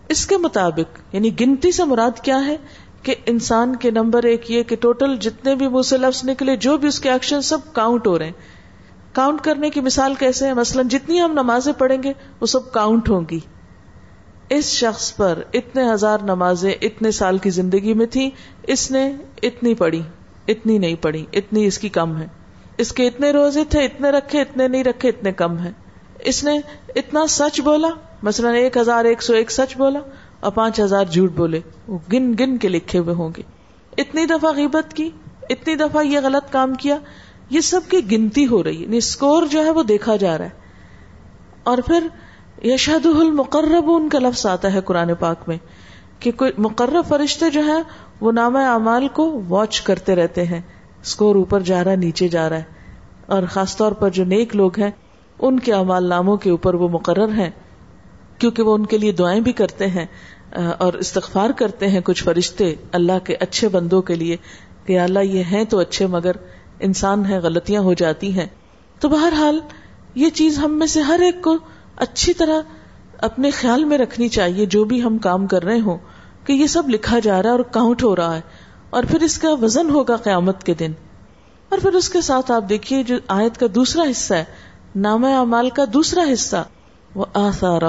[0.07, 2.57] اس کے مطابق یعنی گنتی سے مراد کیا ہے؟
[3.03, 6.77] کہ انسان کے نمبر ایک یہ کہ ٹوٹل جتنے بھی منہ سے لفظ نکلے، جو
[6.77, 8.33] بھی اس کے ایکشن سب کاؤنٹ ہو رہے ہیں۔
[9.13, 13.09] کاؤنٹ کرنے کی مثال کیسے ہے مثلاً جتنی ہم نمازیں پڑھیں گے، وہ سب کاؤنٹ
[13.09, 13.39] ہوں گی۔
[14.49, 18.29] اس شخص پر اتنے ہزار نمازیں اتنے سال کی زندگی میں تھی
[18.63, 20.01] اس نے اتنی پڑھی،
[20.47, 22.27] اتنی نہیں پڑھی، اتنی اس کی کم ہے۔
[22.77, 25.71] اس کے اتنے روزے تھے، اتنے رکھے، اتنے نہیں رکھے، اتنے کم ہے
[26.19, 26.59] اس نے
[26.95, 27.89] اتنا سچ بولا،
[28.23, 29.99] مثلاً ایک ہزار ایک سو ایک سچ بولا
[30.41, 33.41] اور پانچ ہزار جھوٹ بولے، وہ گن گن کے لکھے ہوئے ہوں گے۔
[33.97, 35.09] اتنی دفعہ غیبت کی،
[35.49, 36.97] اتنی دفعہ یہ غلط کام کیا،
[37.49, 40.45] یہ سب کی گنتی ہو رہی ہے۔ یعنی اسکور جو ہے وہ دیکھا جا رہا
[40.45, 40.49] ہے۔
[41.63, 42.07] اور پھر
[42.63, 45.57] یشہد المقرب ان کا لفظ آتا ہے قرآن پاک میں،
[46.19, 47.81] کہ کوئی مقرر فرشتے جو ہیں،
[48.21, 50.61] وہ نام اعمال کو واچ کرتے رہتے ہیں۔
[51.01, 52.63] اسکور اوپر جا رہا ہے، نیچے جا رہا ہے۔
[53.25, 54.91] اور خاص طور پر جو نیک لوگ ہیں،
[55.39, 57.49] ان کے امال ناموں کے اوپر وہ مقرر ہیں۔
[58.41, 60.05] کیونکہ وہ ان کے لیے دعائیں بھی کرتے ہیں
[60.77, 64.37] اور استغفار کرتے ہیں کچھ فرشتے اللہ کے اچھے بندوں کے لیے
[64.85, 66.31] کہ اللہ یہ ہیں تو اچھے مگر
[66.79, 68.45] انسان ہے غلطیاں ہو جاتی ہیں۔
[68.99, 69.59] تو بہرحال
[70.15, 71.57] یہ چیز ہم میں سے ہر ایک کو
[71.95, 72.61] اچھی طرح
[73.17, 75.97] اپنے خیال میں رکھنی چاہیے، جو بھی ہم کام کر رہے ہوں،
[76.45, 78.41] کہ یہ سب لکھا جا رہا ہے اور کاؤنٹ ہو رہا ہے۔
[78.89, 80.91] اور پھر اس کا وزن ہوگا قیامت کے دن۔
[81.69, 84.43] اور پھر اس کے ساتھ آپ دیکھیے جو آیت کا دوسرا حصہ ہے
[84.95, 86.63] نام اعمال کا دوسرا حصہ۔
[87.15, 87.81] وہ آثار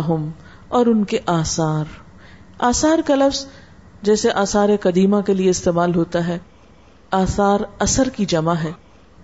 [0.69, 1.85] اور ان کے آثار۔
[2.59, 3.47] آثار کا لفظ
[4.03, 6.39] جیسے آثار قدیمہ کے لیے استعمال ہوتا ہے،
[7.11, 8.71] آثار اثر کی جمع ہے۔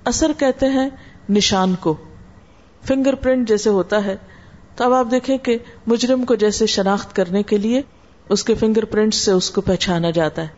[0.05, 0.90] اثر کہتے ہیں
[1.30, 1.96] نشان کو۔
[2.84, 4.16] فنگر پرنٹ جیسے ہوتا ہے۔
[4.76, 7.82] تو اب آپ دیکھیں کہ مجرم کو جیسے شناخت کرنے کے لیے
[8.28, 10.49] اس کے فنگر پرنٹ سے اس کو پہچانا جاتا ہے۔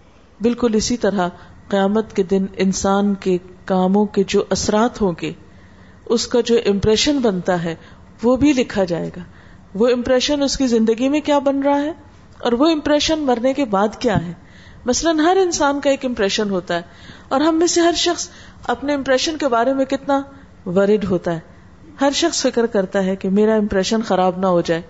[0.40, 1.28] بالکل اسی طرح
[1.68, 5.32] قیامت کے دن انسان کے کاموں کے جو اثرات ہوں گے،
[6.06, 7.74] اس کا جو امپریشن بنتا ہے
[8.22, 9.20] وہ بھی لکھا جائے گا۔
[9.74, 11.92] وہ امپریشن اس کی زندگی میں کیا بن رہا ہے؟
[12.38, 14.32] اور وہ امپریشن مرنے کے بعد کیا ہے؟
[14.84, 16.82] مثلاً ہر انسان کا ایک امپریشن ہوتا ہے۔
[17.28, 18.28] اور ہم میں سے ہر شخص
[18.66, 20.22] اپنے امپریشن کے بارے میں کتنا
[20.66, 21.40] ورڈ ہوتا ہے۔
[22.00, 24.82] ہر شخص فکر کرتا ہے کہ میرا امپریشن خراب نہ ہو جائے۔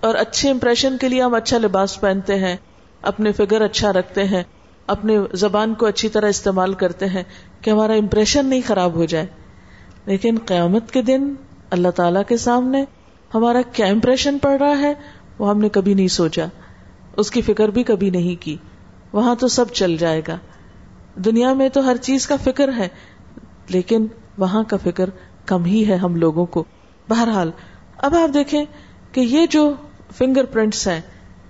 [0.00, 2.56] اور اچھے امپریشن کے لیے ہم اچھا لباس پہنتے ہیں،
[3.02, 4.42] اپنے فگر اچھا رکھتے ہیں،
[4.86, 7.22] اپنے زبان کو اچھی طرح استعمال کرتے ہیں
[7.60, 9.26] کہ ہمارا امپریشن نہیں خراب ہو جائے۔
[10.06, 11.34] لیکن قیامت کے دن
[11.70, 12.84] اللہ تعالی کے سامنے
[13.34, 14.94] ہمارا کیا امپریشن پڑ رہا ہے،
[15.38, 16.46] وہ ہم نے کبھی نہیں سوچا۔
[17.16, 18.56] اس کی فکر بھی کبھی نہیں کی۔
[19.12, 20.38] وہاں تو سب چل جائے گا۔
[21.16, 22.88] دنیا میں تو ہر چیز کا فکر ہے،
[23.68, 24.06] لیکن
[24.38, 25.10] وہاں کا فکر
[25.46, 26.64] کم ہی ہے ہم لوگوں کو۔
[27.08, 27.50] بہرحال،
[27.98, 28.64] اب آپ دیکھیں
[29.12, 29.72] کہ یہ جو
[30.18, 31.00] فنگر پرنٹس ہیں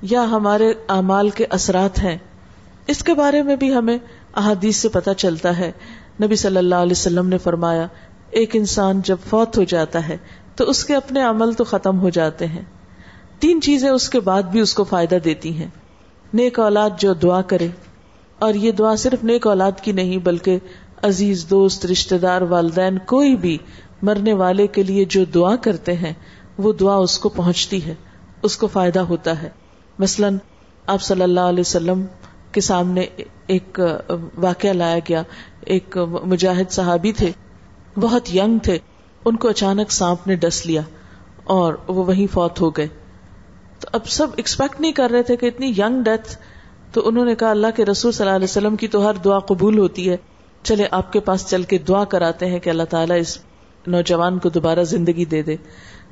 [0.03, 2.19] یا ہمارے اعمال کے اثرات ہیں،
[2.87, 3.99] اس کے بارے میں بھی ہمیں
[4.37, 5.73] احادیث سے پتہ چلتا ہے۔
[6.23, 7.87] نبی صلی اللہ علیہ وسلم نے فرمایا
[8.31, 10.17] ایک انسان جب فوت ہو جاتا ہے
[10.57, 12.63] تو اس کے اپنے عمل تو ختم ہو جاتے ہیں۔
[13.39, 15.69] تین چیزیں اس کے بعد بھی اس کو فائدہ دیتی ہیں۔
[16.35, 17.69] نیک اولاد جو دعا کرے،
[18.39, 20.59] اور یہ دعا صرف نیک اولاد کی نہیں، بلکہ
[21.03, 23.57] عزیز، دوست رشتے دار، والدین، کوئی بھی
[24.03, 26.13] مرنے والے کے لیے جو دعا کرتے ہیں،
[26.59, 27.95] وہ دعا اس کو پہنچتی ہے،
[28.43, 29.49] اس کو فائدہ ہوتا ہے۔
[29.99, 30.37] مثلاً
[30.87, 32.05] آپ صلی اللہ علیہ وسلم
[32.53, 33.07] کے سامنے
[33.47, 33.81] ایک
[34.37, 35.23] واقعہ لایا گیا۔
[35.67, 37.31] ایک مجاہد صحابی تھے۔
[37.97, 38.79] بہت ینگ تھے۔
[39.25, 40.81] ان کو اچانک سانپ نے ڈس لیا
[41.45, 42.89] اور وہ وہیں فوت ہو گئے۔
[43.81, 46.39] تو اب سب ایکسپیکٹ نہیں کر رہے تھے کہ اتنی ینگ ڈیتھ۔
[46.93, 49.39] تو انہوں نے کہا، اللہ کے رسول صلی اللہ علیہ وسلم کی تو ہر دعا
[49.39, 50.17] قبول ہوتی ہے۔
[50.63, 53.39] چلے، آپ کے پاس چل کے دعا کراتے ہیں کہ اللہ تعالیٰ اس
[53.87, 55.57] نوجوان کو دوبارہ زندگی دے دے۔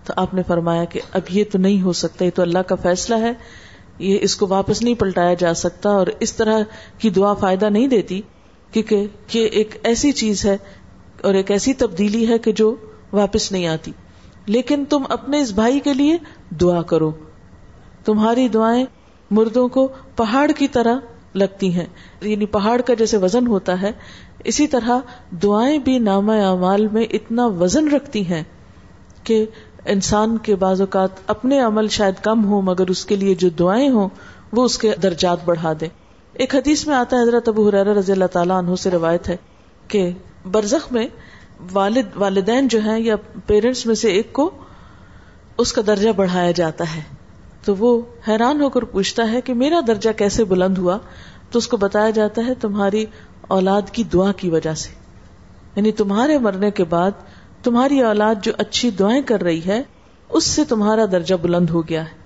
[0.04, 2.74] تو آپ نے فرمایا کہ اب یہ تو نہیں ہو سکتا، یہ تو اللہ کا
[2.74, 3.32] فیصلہ ہے۔
[3.98, 6.58] یہ اس کو واپس نہیں پلٹایا جا سکتا اور اس طرح
[6.98, 8.22] کی دعا فائدہ نہیں دیتی،
[8.72, 10.56] کیونکہ یہ ایک ایسی چیز ہے
[11.24, 12.74] اور ایک ایسی تبدیلی ہے کہ جو
[13.12, 13.92] واپس نہیں آتی۔
[14.46, 16.16] لیکن تم اپنے اس بھائی کے لیے
[16.50, 17.12] دعا کرو۔
[18.04, 18.84] تمہاری دعائیں
[19.30, 20.98] مردوں کو پہاڑ کی طرح
[21.34, 21.86] لگتی ہیں۔
[22.20, 23.92] یعنی پہاڑ کا جیسے وزن ہوتا ہے،
[24.44, 24.98] اسی طرح
[25.42, 28.42] دعائیں بھی نام اعمال میں اتنا وزن رکھتی ہیں
[29.24, 29.46] کہ
[29.86, 33.88] انسان کے بعض اوقات اپنے عمل شاید کم ہو مگر اس کے لیے جو دعائیں
[33.88, 34.08] ہوں،
[34.52, 35.86] وہ اس کے درجات بڑھا دے
[36.32, 39.36] ایک حدیث میں آتا ہے، حضرت ابو حرار رضی اللہ تعالیٰ عنہ سے روایت ہے
[39.88, 40.10] کہ
[40.52, 41.06] برزخ میں
[41.72, 43.14] والد والدین جو ہیں یا
[43.46, 44.50] پیرنٹس میں سے ایک کو
[45.58, 47.00] اس کا درجہ بڑھایا جاتا ہے۔
[47.64, 50.98] تو وہ حیران ہو کر پوچھتا ہے کہ میرا درجہ کیسے بلند ہوا؟
[51.50, 53.04] تو اس کو بتایا جاتا ہے تمہاری
[53.40, 54.90] اولاد کی دعا کی وجہ سے۔
[55.76, 57.10] یعنی تمہارے مرنے کے بعد
[57.62, 59.82] تمہاری اولاد جو اچھی دعائیں کر رہی ہے،
[60.28, 62.24] اس سے تمہارا درجہ بلند ہو گیا ہے۔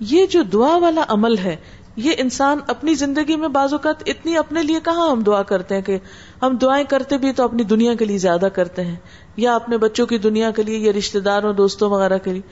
[0.00, 1.56] یہ جو دعا والا عمل ہے
[1.96, 5.82] یہ انسان اپنی زندگی میں بعض اوقات اتنی اپنے لیے کہاں ہم دعا کرتے ہیں
[5.82, 5.98] کہ
[6.42, 8.96] ہم دعائیں کرتے بھی تو اپنی دنیا کے لیے زیادہ کرتے ہیں،
[9.36, 12.42] یا اپنے بچوں کی دنیا کے لیے، یا رشتے داروں، دوستوں وغیرہ کے لیے۔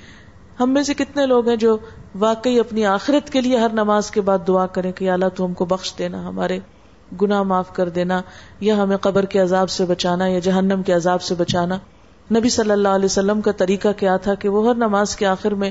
[0.60, 1.76] ہم میں سے کتنے لوگ ہیں جو
[2.14, 5.54] واقعی اپنی آخرت کے لیے ہر نماز کے بعد دعا کریں کہ اللہ تو ہم
[5.54, 6.58] کو بخش دینا، ہمارے
[7.22, 8.20] گنا معاف کر دینا،
[8.60, 11.78] یا ہمیں قبر کے عذاب سے بچانا، یا جہنم کے عذاب سے بچانا۔
[12.34, 15.54] نبی صلی اللہ علیہ وسلم کا طریقہ کیا تھا کہ وہ ہر نماز کے آخر
[15.54, 15.70] میں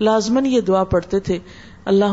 [0.00, 1.38] لازمن یہ دعا پڑھتے تھے
[1.84, 2.04] اللہ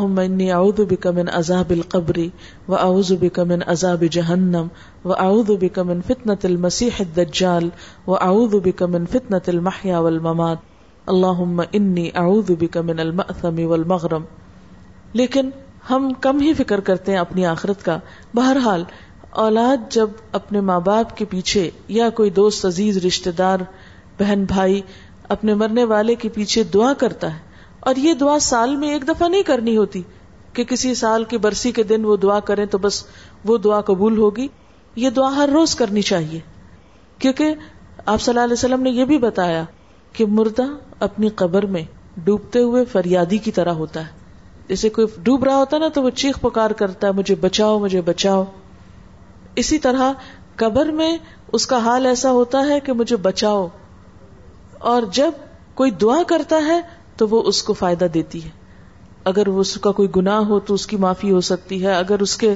[0.52, 2.20] اعوذ بک من عذاب القبر
[2.68, 4.68] و اعوذ بک من عذاب جہنم
[5.06, 7.70] و اعوذ بک من فتنة المسیح الدجال
[8.08, 10.58] و اعوذ بک من فتنة المحیا والممات۔
[11.06, 14.24] اللہ انی اعوذ بک من المأثم والمغرم۔
[15.14, 15.50] لیکن
[15.90, 18.00] ہم کم ہی فکر کرتے ہیں اپنی آخرت کا۔
[18.34, 18.84] بہرحال،
[19.30, 23.58] اولاد جب اپنے ماں باپ کے پیچھے یا کوئی دوست عزیز رشتے دار،
[24.20, 24.82] بہن بھائی
[25.30, 27.47] اپنے مرنے والے کے پیچھے دعا کرتا ہے
[27.80, 30.02] اور یہ دعا سال میں ایک دفعہ نہیں کرنی ہوتی
[30.54, 33.04] کہ کسی سال کی برسی کے دن وہ دعا کریں تو بس
[33.46, 34.48] وہ دعا قبول ہوگی۔
[34.96, 36.40] یہ دعا ہر روز کرنی چاہیے۔
[37.20, 37.56] کیونکہ
[38.06, 39.64] آپ صلی اللہ علیہ وسلم نے یہ بھی بتایا
[40.14, 40.66] کہ مردہ
[41.00, 41.84] اپنی قبر میں
[42.18, 44.12] ڈوبتے ہوئے فریادی کی طرح ہوتا ہے۔
[44.68, 47.80] جیسے کوئی ڈوب رہا ہوتا ہے نا تو وہ چیخ پکار کرتا ہے، مجھے بچاؤ
[47.80, 48.44] مجھے بچاؤ۔
[49.56, 50.14] اسی طرح
[50.56, 51.18] قبر میں
[51.54, 53.68] اس کا حال ایسا ہوتا ہے کہ مجھے بچاؤ۔
[54.80, 55.32] اور جب
[55.74, 56.82] کوئی دعا کرتا ہے
[57.18, 58.50] تو وہ اس کو فائدہ دیتی ہے۔
[59.24, 62.20] اگر وہ اس کا کوئی گناہ ہو تو اس کی معافی ہو سکتی ہے۔ اگر
[62.20, 62.56] اس کے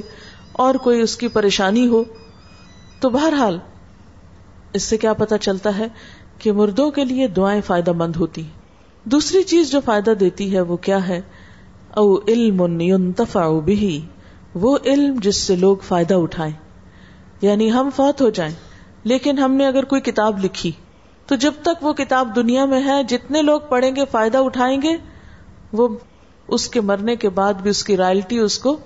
[0.52, 2.04] اور کوئی اس کی پریشانی ہو
[3.00, 3.58] تو بہرحال
[4.72, 5.86] اس سے کیا پتا چلتا ہے
[6.38, 8.62] کہ مردوں کے لیے دعائیں فائدہ مند ہوتی ہیں۔
[9.04, 11.20] دوسری چیز جو فائدہ دیتی ہے وہ کیا ہے؟
[11.96, 13.96] او علم ينتفع به
[14.54, 16.52] وہ علم جس سے لوگ فائدہ اٹھائیں۔
[17.42, 18.54] یعنی ہم فوت ہو جائیں،
[19.04, 20.72] لیکن ہم نے اگر کوئی کتاب لکھی
[21.26, 24.96] تو جب تک وہ کتاب دنیا میں ہے، جتنے لوگ پڑھیں گے، فائدہ اٹھائیں گے،
[25.72, 25.88] وہ
[26.48, 28.76] اس کے مرنے کے بعد بھی اس کی رائلٹی اس کو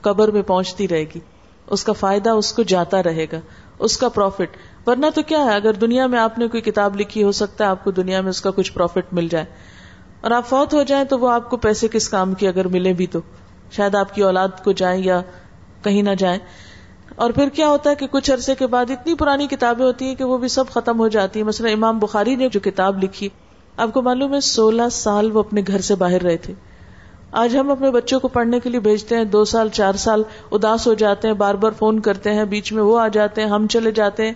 [0.00, 1.18] قبر میں پہنچتی رہے گی۔
[1.66, 3.40] اس کا فائدہ اس کو جاتا رہے گا،
[3.78, 4.56] اس کا پروفٹ
[4.86, 7.68] ورنہ تو کیا ہے، اگر دنیا میں آپ نے کوئی کتاب لکھی، ہو سکتا ہے
[7.68, 9.44] آپ کو دنیا میں اس کا کچھ پروفٹ مل جائے۔
[10.20, 12.92] اور آپ فوت ہو جائیں تو وہ آپ کو پیسے کس کام کی اگر ملے
[12.92, 13.20] بھی تو۔
[13.70, 15.22] شاید آپ کی اولاد کو جائیں یا
[15.82, 16.38] کہیں نہ جائیں۔
[17.16, 20.14] اور پھر کیا ہوتا ہے کہ کچھ عرصے کے بعد اتنی پرانی کتابیں ہوتی ہیں
[20.14, 23.28] کہ وہ بھی سب ختم ہو جاتی ہیں۔ مثلا امام بخاری نے جو کتاب لکھی،
[23.76, 26.54] آپ کو معلوم ہے سولہ سال وہ اپنے گھر سے باہر رہے تھے۔
[27.32, 30.86] آج ہم اپنے بچوں کو پڑھنے کے لیے بھیجتے ہیں، دو سال، چار سال اداس
[30.86, 33.66] ہو جاتے ہیں، بار بار فون کرتے ہیں، بیچ میں وہ آ جاتے ہیں، ہم
[33.66, 34.34] چلے جاتے ہیں۔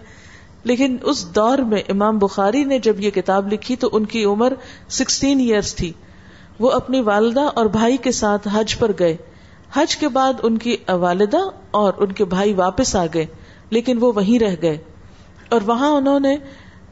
[0.64, 4.52] لیکن اس دور میں امام بخاری نے جب یہ کتاب لکھی تو ان کی عمر
[4.88, 5.92] سکسٹین ایئرس تھی۔
[6.60, 9.16] وہ اپنی والدہ اور بھائی کے ساتھ حج پر گئے۔
[9.72, 11.38] حج کے بعد ان کی والدہ
[11.70, 13.26] اور ان کے بھائی واپس آ گئے،
[13.70, 14.78] لیکن وہ وہیں رہ گئے۔
[15.50, 16.36] اور وہاں انہوں نے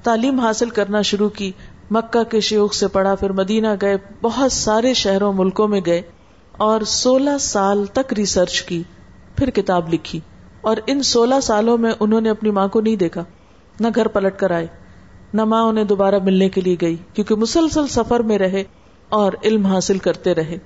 [0.03, 1.53] تعلیم حاصل کرنا شروع کی۔
[1.91, 6.03] مکہ کے شیوخ سے پڑھا، پھر مدینہ گئے، بہت سارے شہروں، ملکوں میں گئے
[6.53, 8.83] اور سولہ سال تک ریسرچ کی،
[9.37, 10.21] پھر کتاب لکھی۔
[10.61, 13.25] اور ان سولہ سالوں میں انہوں نے اپنی ماں کو نہیں دیکھا،
[13.81, 14.67] نہ گھر پلٹ کر آئے،
[15.35, 18.65] نہ ماں انہیں دوبارہ ملنے کے لیے گئی، کیونکہ مسلسل سفر میں رہے
[19.09, 20.59] اور علم حاصل کرتے رہے۔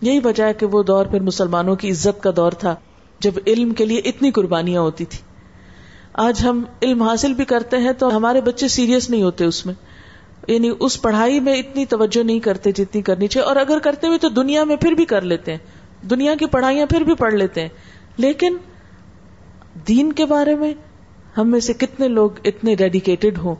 [0.00, 2.76] یہی وجہ ہے کہ وہ دور پھر مسلمانوں کی عزت کا دور تھا،
[3.20, 5.18] جب علم کے لیے اتنی قربانیاں ہوتی تھی
[6.12, 9.74] آج ہم علم حاصل بھی کرتے ہیں تو ہمارے بچے سیریس نہیں ہوتے اس میں۔
[10.48, 14.18] یعنی اس پڑھائی میں اتنی توجہ نہیں کرتے جتنی کرنی چاہیے۔ اور اگر کرتے ہوئے
[14.18, 15.58] تو دنیا میں پھر بھی کر لیتے ہیں۔
[16.06, 17.68] دنیا کی پڑھائیاں پھر بھی پڑھ لیتے ہیں۔
[18.16, 18.56] لیکن
[19.88, 20.74] دین کے بارے میں
[21.38, 23.54] ہم میں سے کتنے لوگ اتنے ڈیڈیکیٹڈ ہوں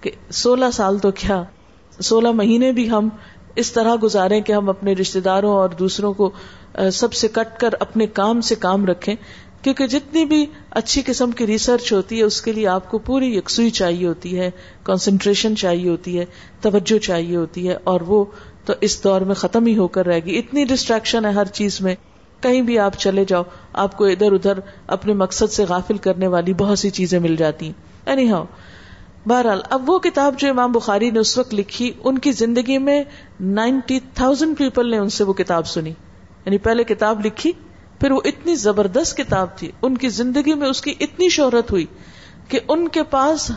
[0.00, 1.42] کہ سولہ سال تو کیا،
[2.00, 3.08] سولہ مہینے بھی ہم
[3.56, 6.30] اس طرح گزارے کہ ہم اپنے رشتے داروں اور دوسروں کو
[6.92, 9.14] سب سے کٹ کر اپنے کام سے کام رکھیں۔
[9.62, 13.36] کیونکہ جتنی بھی اچھی قسم کی ریسرچ ہوتی ہے، اس کے لیے آپ کو پوری
[13.36, 14.50] یکسوئی چاہیے ہوتی ہے
[14.82, 16.24] کانسنٹریشن چاہیے ہوتی ہے،
[16.60, 18.24] توجہ چاہیے ہوتی ہے، اور وہ
[18.64, 21.80] تو اس دور میں ختم ہی ہو کر رہے گی اتنی ڈسٹریکشن ہے ہر چیز
[21.80, 21.94] میں۔
[22.40, 23.42] کہیں بھی آپ چلے جاؤ،
[23.72, 27.72] آپ کو ادھر ادھر اپنے مقصد سے غافل کرنے والی بہت سی چیزیں مل جاتی۔
[28.06, 28.44] اینی ہاؤ
[29.26, 33.04] بہرحال، اب وہ کتاب جو امام بخاری نے اس وقت لکھی، ان کی زندگی میں
[33.40, 35.90] نائنٹی تھاؤزینڈ پیپل نے ان سے وہ کتاب سنی۔
[36.44, 37.52] یعنی پہلے کتاب لکھی،
[38.00, 41.86] پھر وہ اتنی زبردست کتاب تھی، ان کی زندگی میں اس کی اتنی شہرت ہوئی
[42.48, 43.50] کہ ان کے پاس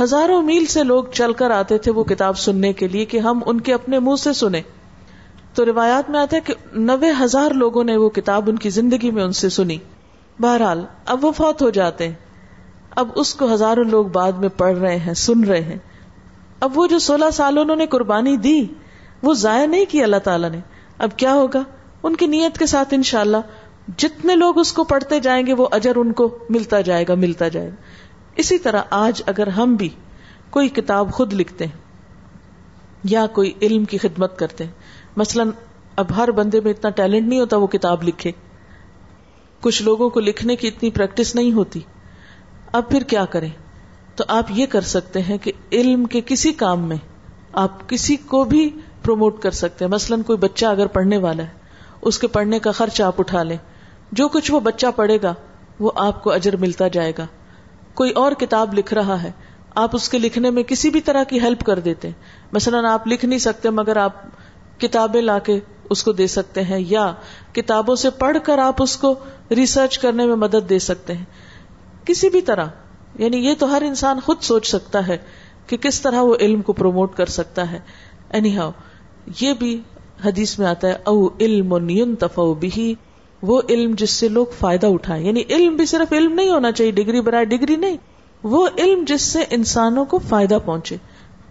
[0.00, 3.40] ہزاروں میل سے لوگ چل کر آتے تھے وہ کتاب سننے کے لیے کہ ہم
[3.46, 4.62] ان کے اپنے منہ سے سنیں۔
[5.54, 9.10] تو روایات میں آتا ہے کہ نوے ہزار لوگوں نے وہ کتاب ان کی زندگی
[9.10, 9.78] میں ان سے سنی۔
[10.40, 12.14] بہرحال، اب وہ فوت ہو جاتے ہیں۔
[12.96, 15.78] اب اس کو ہزاروں لوگ بعد میں پڑھ رہے ہیں، سن رہے ہیں۔
[16.60, 18.66] اب وہ جو سولہ سال انہوں نے قربانی دی،
[19.22, 20.60] وہ ضائع نہیں کی اللہ تعالیٰ نے۔
[20.98, 21.62] اب کیا ہوگا؟
[22.02, 23.36] ان کی نیت کے ساتھ انشاءاللہ
[23.96, 27.48] جتنے لوگ اس کو پڑھتے جائیں گے، وہ اجر ان کو ملتا جائے گا، ملتا
[27.48, 27.74] جائے گا۔
[28.36, 29.88] اسی طرح آج اگر ہم بھی
[30.50, 31.78] کوئی کتاب خود لکھتے ہیں
[33.04, 34.72] یا کوئی علم کی خدمت کرتے ہیں،
[35.16, 35.50] مثلاً
[35.96, 38.32] اب ہر بندے میں اتنا ٹیلنٹ نہیں ہوتا وہ کتاب لکھے۔
[39.60, 41.80] کچھ لوگوں کو لکھنے کی اتنی پریکٹس نہیں ہوتی۔
[42.72, 43.48] اب پھر کیا کریں؟
[44.16, 46.96] تو آپ یہ کر سکتے ہیں کہ علم کے کسی کام میں
[47.52, 48.70] آپ کسی کو بھی
[49.02, 51.48] پروموٹ کر سکتے ہیں۔ مثلاً کوئی بچہ اگر پڑھنے والا ہے،
[52.02, 53.56] اس کے پڑھنے کا خرچ آپ اٹھا لیں۔
[54.12, 55.34] جو کچھ وہ بچہ پڑھے گا،
[55.80, 57.26] وہ آپ کو اجر ملتا جائے گا۔
[57.94, 59.32] کوئی اور کتاب لکھ رہا ہے،
[59.74, 62.14] آپ اس کے لکھنے میں کسی بھی طرح کی ہیلپ کر دیتے ہیں۔
[62.52, 64.12] مثلاً آپ لکھ نہیں سکتے، مگر آپ
[64.80, 65.60] کتابیں لا کے
[65.90, 67.12] اس کو دے سکتے ہیں، یا
[67.52, 69.14] کتابوں سے پڑھ کر آپ اس کو
[69.50, 71.24] ریسرچ کرنے میں مدد دے سکتے ہیں۔
[72.04, 72.66] کسی بھی طرح
[73.18, 75.18] یعنی یہ تو ہر انسان خود سوچ سکتا ہے
[75.66, 77.78] کہ کس طرح وہ علم کو پروموٹ کر سکتا ہے۔
[78.30, 78.70] اینی ہاؤ
[79.40, 79.80] یہ بھی
[80.24, 81.74] حدیث میں آتا ہے، او علم
[82.60, 82.94] بھی
[83.42, 86.90] وہ علم جس سے لوگ فائدہ اٹھائیں۔ یعنی علم بھی صرف علم نہیں ہونا چاہیے،
[86.90, 87.96] ڈگری برائے ڈگری نہیں،
[88.42, 90.96] وہ علم جس سے انسانوں کو فائدہ پہنچے۔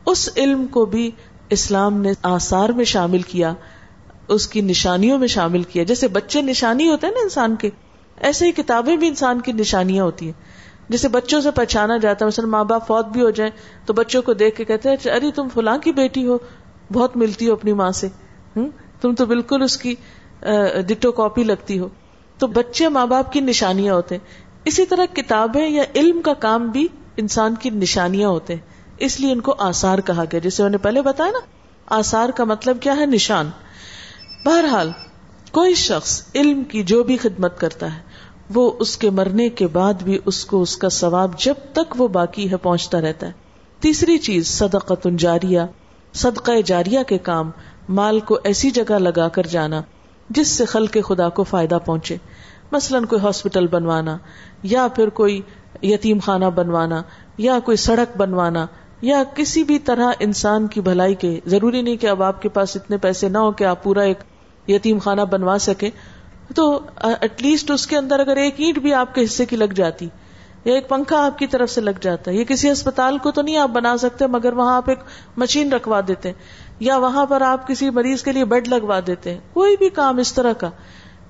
[0.06, 1.12] اس علم کو بھی
[1.50, 3.54] اسلام نے آثار میں شامل کیا،
[4.28, 7.70] اس کی نشانیوں میں شامل کیا۔ جیسے بچے نشانی ہوتے ہیں نا انسان کے
[8.20, 10.34] ایسے ہی کتابیں بھی انسان کی نشانیاں ہوتی ہیں۔
[10.90, 13.52] جیسے بچوں سے پہچانا جاتا ہے، مثلا ماں باپ فوت بھی ہو جائیں
[13.86, 16.38] تو بچوں کو دیکھ کے کہتے ہیں اچھا، ارے، تم فلاں کی بیٹی ہو،
[16.94, 18.08] بہت ملتی ہو اپنی ماں سے۔
[19.02, 19.96] تم تو بالکل اس کی
[20.88, 21.88] ڈٹو کاپی لگتی ہو۔
[22.38, 24.28] تو بچے ماں باپ کی نشانیاں ہوتے ہیں۔
[24.66, 28.62] اسی طرح کتابیں یا علم کا کام بھی انسان کی نشانیاں ہوتے ہیں۔
[28.98, 31.40] اس لیے ان کو آسار کہا گیا۔ جیسے انہوں نے پہلے بتایا نا
[31.86, 33.50] آسار کا مطلب کیا ہے؟ نشان۔
[34.46, 34.92] بہرحال،
[35.52, 38.02] کوئی شخص علم کی جو بھی خدمت کرتا ہے
[38.54, 42.08] وہ اس کے مرنے کے بعد بھی اس کو اس کا ثواب جب تک وہ
[42.08, 43.32] باقی ہے پہنچتا رہتا ہے۔
[43.80, 45.60] تیسری چیز صدقت جاریہ۔
[46.14, 47.52] صدقہ جاریہ کے کام،
[47.90, 49.82] مال کو ایسی جگہ لگا کر جانا
[50.30, 52.18] جس سے خل کے خدا کو فائدہ پہنچے۔
[52.72, 54.18] مثلاً کوئی ہاسپٹل بنوانا،
[54.64, 55.42] یا پھر کوئی
[55.82, 57.02] یتیم خانہ بنوانا،
[57.38, 58.66] یا کوئی سڑک بنوانا،
[59.02, 62.76] یا کسی بھی طرح انسان کی بھلائی کے۔ ضروری نہیں کہ اب آپ کے پاس
[62.76, 64.18] اتنے پیسے نہ ہو کہ آپ پورا ایک
[64.68, 65.90] یتیم خانہ بنوا سکے
[66.56, 69.74] تو ایٹ لیسٹ اس کے اندر اگر ایک اینٹ بھی آپ کے حصے کی لگ
[69.76, 70.08] جاتی
[70.66, 73.42] یا ایک پنکھا آپ کی طرف سے لگ جاتا ہے، یہ کسی اسپتال کو تو
[73.42, 75.00] نہیں آپ بنا سکتے، مگر وہاں آپ ایک
[75.38, 76.32] مشین رکھوا دیتے
[76.80, 80.18] یا وہاں پر آپ کسی مریض کے لیے بیڈ لگوا دیتے ہیں، کوئی بھی کام
[80.18, 80.70] اس طرح کا،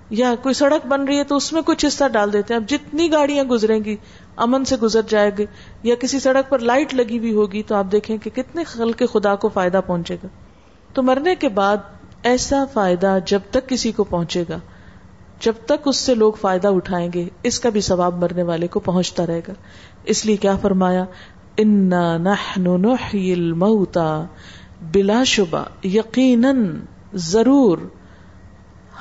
[0.10, 2.70] یا کوئی سڑک بن رہی ہے تو اس میں کچھ حصہ ڈال دیتے ہیں۔ اب
[2.70, 3.96] جتنی گاڑیاں گزریں گی،
[4.36, 5.46] امن سے گزر جائے گی،
[5.84, 9.06] یا کسی سڑک پر لائٹ لگی ہوئی ہوگی، تو آپ دیکھیں کہ کتنے خل کے
[9.06, 10.28] خدا کو فائدہ پہنچے گا۔
[10.94, 11.78] تو مرنے کے بعد
[12.24, 14.60] ایسا فائدہ جب تک کسی کو پہنچے گا۔
[15.40, 18.80] جب تک اس سے لوگ فائدہ اٹھائیں گے، اس کا بھی ثواب مرنے والے کو
[18.80, 19.54] پہنچتا رہے گا۔
[20.04, 21.06] اس لیے کیا فرمایا؟
[21.58, 24.26] الموتا
[24.94, 26.80] بلا شبہ۔ یقیناً
[27.14, 27.78] ضرور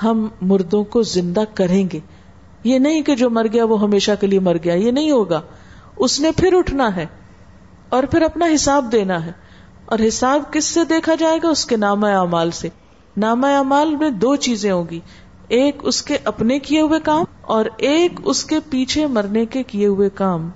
[0.03, 2.01] ہم مردوں کو زندہ کریں گے۔
[2.64, 5.41] یہ نہیں کہ جو مر گیا وہ ہمیشہ کے لیے مر گیا، یہ نہیں ہوگا۔
[5.97, 7.07] اس نے پھر اٹھنا ہے
[7.89, 9.32] اور پھر اپنا حساب دینا ہے۔
[9.84, 12.68] اور حساب کس سے دیکھا جائے گا؟ اس کے نام اعمال سے۔
[13.16, 15.01] نام اعمال میں دو چیزیں ہوگی
[15.49, 19.86] ایک اس کے اپنے کیے ہوئے کام اور ایک اس کے پیچھے مرنے کے کیے
[19.86, 20.51] ہوئے کام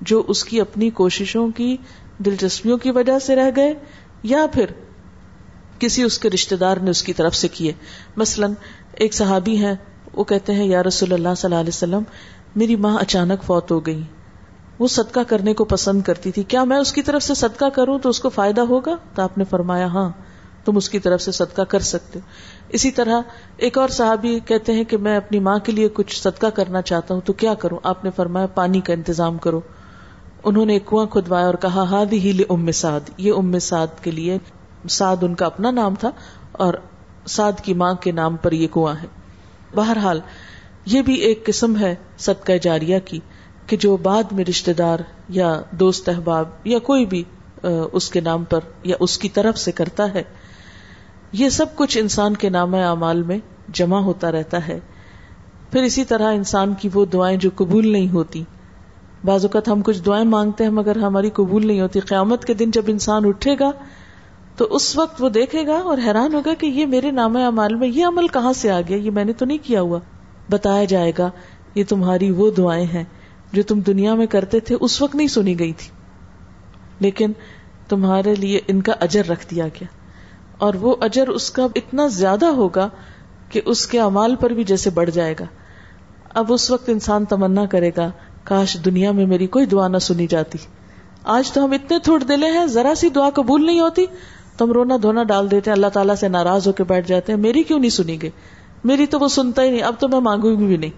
[0.00, 1.76] جو اس کی اپنی کوششوں کی،
[2.18, 3.74] دلچسپیوں کی وجہ سے رہ گئے
[4.22, 4.66] یا پھر
[5.78, 7.72] کسی اس کے رشتے دار نے اس کی طرف سے کیے۔
[8.16, 8.46] مثلا
[8.92, 9.76] ایک صحابی ہے
[10.12, 12.02] وہ کہتے ہیں، یا رسول اللہ صلی اللہ علیہ وسلم،
[12.56, 14.02] میری ماں اچانک فوت ہو گئی۔
[14.78, 17.98] وہ صدقہ کرنے کو پسند کرتی تھی۔ کیا میں اس کی طرف سے صدقہ کروں
[17.98, 20.10] تو اس کو فائدہ ہوگا؟ تو آپ نے فرمایا ہاں
[20.64, 22.24] تم اس کی طرف سے صدقہ کر سکتے ہو۔
[22.68, 23.20] اسی طرح
[23.56, 27.14] ایک اور صحابی کہتے ہیں کہ میں اپنی ماں کے لیے کچھ صدقہ کرنا چاہتا
[27.14, 29.60] ہوں تو کیا کروں؟ آپ نے فرمایا پانی کا انتظام کرو۔
[30.44, 34.10] انہوں نے ایک کنواں کھدوایا اور کہا ہاد ہی ام سعد۔ یہ ام سعد کے
[34.10, 34.38] لیے
[34.88, 36.10] سعد ان کا اپنا نام تھا
[36.52, 36.74] اور
[37.26, 39.06] سعد کی ماں کے نام پر یہ کنواں ہے۔
[39.74, 40.20] بہرحال،
[40.86, 43.20] یہ بھی ایک قسم ہے صدقہ جاریہ کی
[43.66, 44.98] کہ جو بعد میں رشتے دار
[45.28, 47.22] یا دوست احباب یا کوئی بھی
[47.92, 50.22] اس کے نام پر یا اس کی طرف سے کرتا ہے۔
[51.38, 53.38] یہ سب کچھ انسان کے نام اعمال میں
[53.72, 54.80] جمع ہوتا رہتا ہے۔
[55.72, 58.44] پھر اسی طرح انسان کی وہ دعائیں جو قبول نہیں ہوتی۔
[59.24, 62.70] بعض اوقات ہم کچھ دعائیں مانگتے ہیں مگر ہماری قبول نہیں ہوتی۔ قیامت کے دن
[62.70, 63.70] جب انسان اٹھے گا
[64.56, 67.88] تو اس وقت وہ دیکھے گا اور حیران ہوگا کہ یہ میرے نام اعمال میں
[67.88, 69.98] یہ عمل کہاں سے آ گیا؟ یہ میں نے تو نہیں کیا ہوا۔
[70.50, 71.30] بتایا جائے گا،
[71.74, 73.04] یہ تمہاری وہ دعائیں ہیں
[73.52, 75.90] جو تم دنیا میں کرتے تھے، اس وقت نہیں سنی گئی تھی۔
[77.00, 77.32] لیکن
[77.88, 80.05] تمہارے لیے ان کا اجر رکھ دیا گیا۔
[80.58, 82.88] اور وہ اجر اس کا اتنا زیادہ ہوگا
[83.48, 85.44] کہ اس کے امال پر بھی جیسے بڑھ جائے گا۔
[86.34, 88.10] اب اس وقت انسان تمنا کرے گا،
[88.44, 90.58] کاش دنیا میں میری کوئی دعا نہ سنی جاتی۔
[91.24, 94.06] آج تو ہم اتنے تھوڑ دلے ہیں، ذرا سی دعا قبول نہیں ہوتی۔
[94.56, 97.32] تو ہم رونا دھونا ڈال دیتے ہیں، اللہ تعالیٰ سے ناراض ہو کے بیٹھ جاتے
[97.32, 98.30] ہیں، میری کیوں نہیں سنی گئی
[98.84, 100.90] میری تو وہ سنتا ہی نہیں، اب تو میں مانگوں گی بھی نہیں۔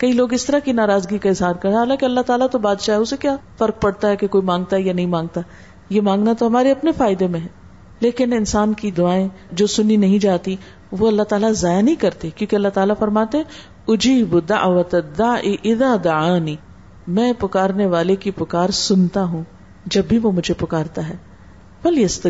[0.00, 3.00] کئی لوگ اس طرح کی ناراضگی کا اظہار کریں حالانکہ اللہ تعالیٰ تو بادشاہ ہے
[3.00, 5.40] اسے کیا فرق پڑتا ہے کہ کوئی مانگتا ہے یا نہیں مانگتا؟
[5.90, 7.57] یہ مانگنا تو ہمارے اپنے فائدے میں ہے۔
[8.00, 10.56] لیکن انسان کی دعائیں جو سنی نہیں جاتی،
[10.92, 13.38] وہ اللہ تعالیٰ ضائع نہیں کرتے، کیونکہ اللہ تعالیٰ فرماتے،
[13.88, 16.56] اجیب دعوت اذا دعانی۔
[17.06, 19.42] میں پکارنے والے کی پکار سنتا ہوں،
[19.86, 21.16] جب بھی وہ مجھے پکارتا ہے۔
[21.82, 22.26] بل یس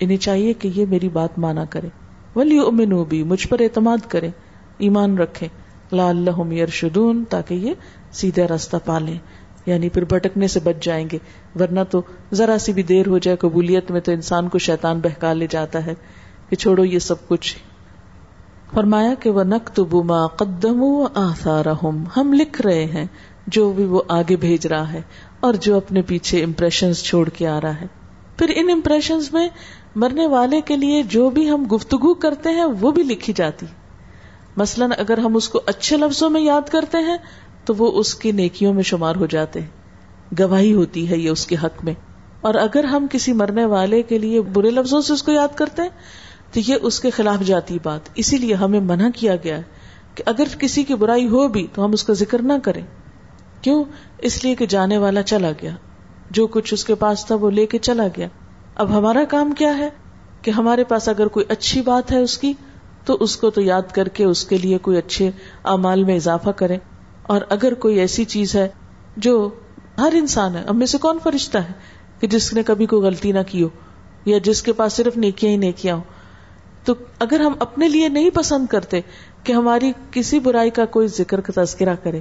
[0.00, 1.88] انہیں چاہیے کہ یہ میری بات مانا کرے۔
[2.36, 4.30] ولی امنو بھی مجھ پر اعتماد کرے،
[4.78, 5.48] ایمان رکھے۔
[5.92, 7.74] لا اللہ یرشدون، تاکہ یہ
[8.12, 9.18] سیدھا راستہ پالیں۔
[9.68, 11.18] یعنی پھر بھٹکنے سے بچ جائیں گے۔
[11.60, 12.02] ورنہ تو
[12.32, 15.86] ذرا سی بھی دیر ہو جائے قبولیت میں تو انسان کو شیطان بہکا لے جاتا
[15.86, 15.94] ہے
[16.48, 17.56] کہ چھوڑو یہ سب کچھ۔
[18.74, 20.84] فرمایا کہ وہ نق تو بما قدم
[22.16, 23.06] ہم لکھ رہے ہیں
[23.46, 25.02] جو بھی وہ آگے بھیج رہا ہے
[25.40, 27.86] اور جو اپنے پیچھے امپریشن چھوڑ کے آ رہا ہے۔
[28.36, 29.48] پھر ان امپریشن میں
[29.96, 33.66] مرنے والے کے لیے جو بھی ہم گفتگو کرتے ہیں وہ بھی لکھی جاتی۔
[34.56, 37.16] مثلاً اگر ہم اس کو اچھے لفظوں میں یاد کرتے ہیں
[37.68, 39.68] تو وہ اس کی نیکیوں میں شمار ہو جاتے ہیں۔
[40.38, 41.94] گواہی ہوتی ہے یہ اس کے حق میں۔
[42.40, 45.82] اور اگر ہم کسی مرنے والے کے لیے برے لفظوں سے اس کو یاد کرتے
[45.82, 45.88] ہیں،
[46.52, 49.62] تو یہ اس کے خلاف جاتی بات۔ اسی لیے ہمیں منع کیا گیا ہے
[50.14, 52.82] کہ اگر کسی کی برائی ہو بھی تو ہم اس کا ذکر نہ کریں۔
[53.62, 53.84] کیوں؟
[54.18, 55.70] اس لیے کہ جانے والا چلا گیا۔
[56.30, 58.28] جو کچھ اس کے پاس تھا وہ لے کے چلا گیا۔
[58.74, 59.88] اب ہمارا کام کیا ہے؟
[60.42, 62.52] کہ ہمارے پاس اگر کوئی اچھی بات ہے اس کی،
[63.04, 65.30] تو اس کو تو یاد کر کے اس کے لیے کوئی اچھے
[65.64, 66.78] اعمال میں اضافہ کریں۔
[67.28, 68.68] اور اگر کوئی ایسی چیز ہے
[69.16, 69.34] جو
[69.98, 71.72] ہر انسان ہے میں سے کون فرشتہ ہے
[72.20, 73.68] کہ جس نے کبھی کوئی غلطی نہ کی ہو،
[74.24, 76.02] یا جس کے پاس صرف نیکیاں ہی نیکیاں ہو
[76.84, 79.00] تو اگر ہم اپنے لیے نہیں پسند کرتے
[79.44, 82.20] کہ ہماری کسی برائی کا کوئی ذکر کا تذکرہ کرے،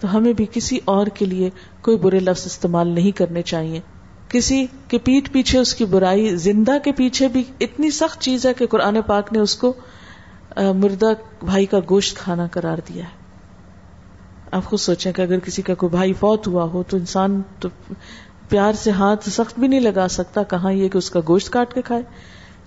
[0.00, 1.50] تو ہمیں بھی کسی اور کے لیے
[1.82, 3.80] کوئی برے لفظ استعمال نہیں کرنے چاہیے۔
[4.28, 8.54] کسی کے پیٹ پیچھے اس کی برائی، زندہ کے پیچھے بھی اتنی سخت چیز ہے
[8.54, 9.72] کہ قرآن پاک نے اس کو
[10.56, 11.12] مردہ
[11.44, 13.17] بھائی کا گوشت کھانا قرار دیا ہے۔
[14.50, 17.68] آپ خود سوچیں کہ اگر کسی کا کوئی بھائی فوت ہوا ہو تو انسان تو
[18.48, 21.74] پیار سے ہاتھ سخت بھی نہیں لگا سکتا کہاں یہ کہ اس کا گوشت کاٹ
[21.74, 22.02] کے کھائے۔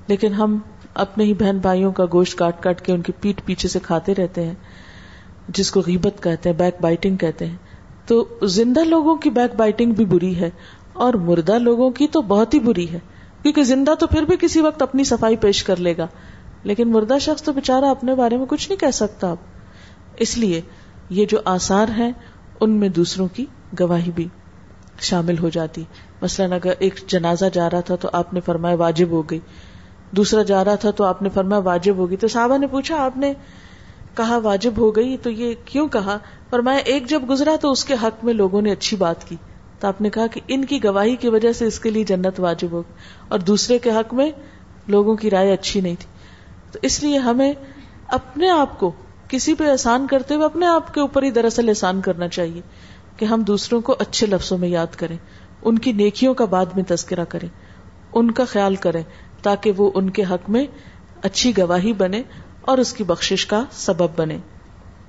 [0.08, 0.60] لیکن ہم
[0.94, 4.16] اپنے ہی بہن بھائیوں کا گوشت کاٹ کاٹ کے ان کی پیٹ پیچھے سے کھاتے
[4.16, 4.54] رہتے ہیں،
[5.48, 7.58] جس کو غیبت کہتے ہیں، بیک بائٹنگ کہتے ہیں۔
[8.06, 10.50] تو زندہ لوگوں کی بیک بائٹنگ بھی بری ہے
[10.94, 13.00] اور مردہ لوگوں کی تو بہت ہی بری ہے،
[13.42, 16.08] کیونکہ زندہ تو پھر بھی کسی وقت اپنی صفائی پیش کر لے گا۔
[16.64, 19.38] لیکن مردہ شخص تو بےچارا اپنے بارے میں کچھ نہیں کہہ سکتا۔ اب
[20.18, 20.62] اس لیے
[21.12, 22.12] یہ جو آثار ہیں،
[22.60, 23.46] ان میں دوسروں کی
[23.80, 24.28] گواہی بھی
[25.02, 25.84] شامل ہو جاتی۔
[26.22, 29.40] مثلاً اگر ایک جنازہ جا رہا تھا تو آپ نے فرمایا واجب ہو گئی۔
[30.12, 33.18] دوسرا جا رہا تھا تو آپ نے فرمایا واجب ہوگی تو صحابہ نے پوچھا، آپ
[33.18, 33.34] نے
[34.16, 36.18] کہا واجب ہو گئی؟ تو یہ کیوں کہا؟
[36.50, 39.36] فرمایا ایک جب گزرا تو اس کے حق میں لوگوں نے اچھی بات کی۔
[39.80, 42.40] تو آپ نے کہا کہ ان کی گواہی کی وجہ سے اس کے لیے جنت
[42.40, 42.94] واجب ہوگی
[43.28, 44.32] اور دوسرے کے حق میں
[44.88, 46.08] لوگوں کی رائے اچھی نہیں تھی۔
[46.72, 47.54] تو اس لیے ہمیں
[48.08, 48.92] اپنے آپ کو
[49.32, 52.62] کسی پہ احسان کرتے ہوئے اپنے آپ کے اوپر ہی دراصل احسان کرنا چاہیے
[53.18, 55.18] کہ ہم دوسروں کو اچھے لفظوں میں یاد کریں،
[55.62, 57.50] ان کی نیکیوں کا بعد میں تذکرہ کریں،
[58.14, 59.04] ان کا خیال کریں
[59.42, 60.66] تاکہ وہ ان کے حق میں
[61.24, 62.22] اچھی گواہی بنے
[62.62, 64.38] اور اس کی بخشش کا سبب بنے۔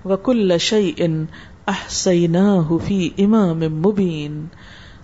[0.05, 1.25] وکل شعی ان
[1.67, 2.73] احسیناہ
[3.19, 4.47] امام مبین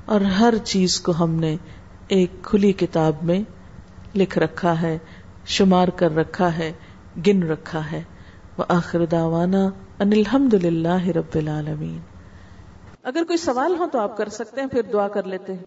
[0.04, 1.56] اور ہر چیز کو ہم نے
[2.08, 3.40] ایک کھلی کتاب میں
[4.14, 4.98] لکھ رکھا ہے،
[5.46, 6.72] شمار کر رکھا ہے،
[7.26, 8.02] گن رکھا ہے۔
[8.58, 9.64] وہ آخر داوانا
[9.98, 11.98] ان الحمد للہ رب العالمین۔
[13.02, 15.62] اگر کوئی سوال ہو تو آپ کر سکتے ہیں پھر دعا کر لیتے ہیں۔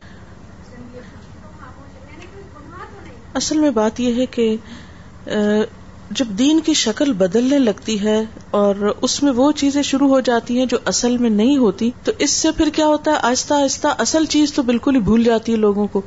[3.34, 4.56] اصل میں بات یہ ہے کہ
[6.12, 10.58] جب دین کی شکل بدلنے لگتی ہے اور اس میں وہ چیزیں شروع ہو جاتی
[10.60, 13.88] ہیں جو اصل میں نہیں ہوتی تو اس سے پھر کیا ہوتا ہے؟ آہستہ آہستہ
[13.98, 16.02] اصل چیز تو بالکل ہی بھول جاتی ہے لوگوں کو۔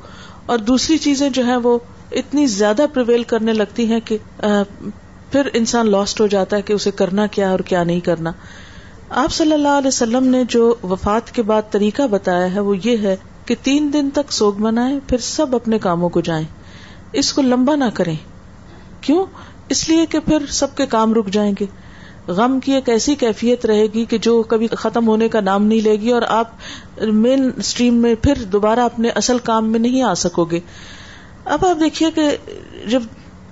[0.46, 1.78] اور دوسری چیزیں جو ہیں وہ
[2.12, 4.18] اتنی زیادہ پرویل کرنے لگتی ہیں کہ
[5.34, 8.32] پھر انسان لاسٹ ہو جاتا ہے کہ اسے کرنا کیا اور کیا نہیں کرنا۔
[9.10, 12.98] آپ صلی اللہ علیہ وسلم نے جو وفات کے بعد طریقہ بتایا ہے، وہ یہ
[12.98, 13.16] ہے
[13.46, 16.44] کہ تین دن تک سوگ منائے پھر سب اپنے کاموں کو جائیں۔
[17.12, 18.16] اس کو لمبا نہ کریں۔
[19.00, 19.26] کیوں؟
[19.68, 21.66] اس لیے کہ پھر سب کے کام رک جائیں گے۔
[22.28, 25.80] غم کی ایک ایسی کیفیت رہے گی کہ جو کبھی ختم ہونے کا نام نہیں
[25.80, 26.50] لے گی اور آپ
[27.00, 30.60] مین اسٹریم میں پھر دوبارہ اپنے اصل کام میں نہیں آ سکو گے۔
[31.44, 32.36] اب آپ دیکھیے کہ
[32.86, 33.02] جب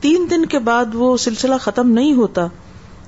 [0.03, 2.47] تین دن کے بعد وہ سلسلہ ختم نہیں ہوتا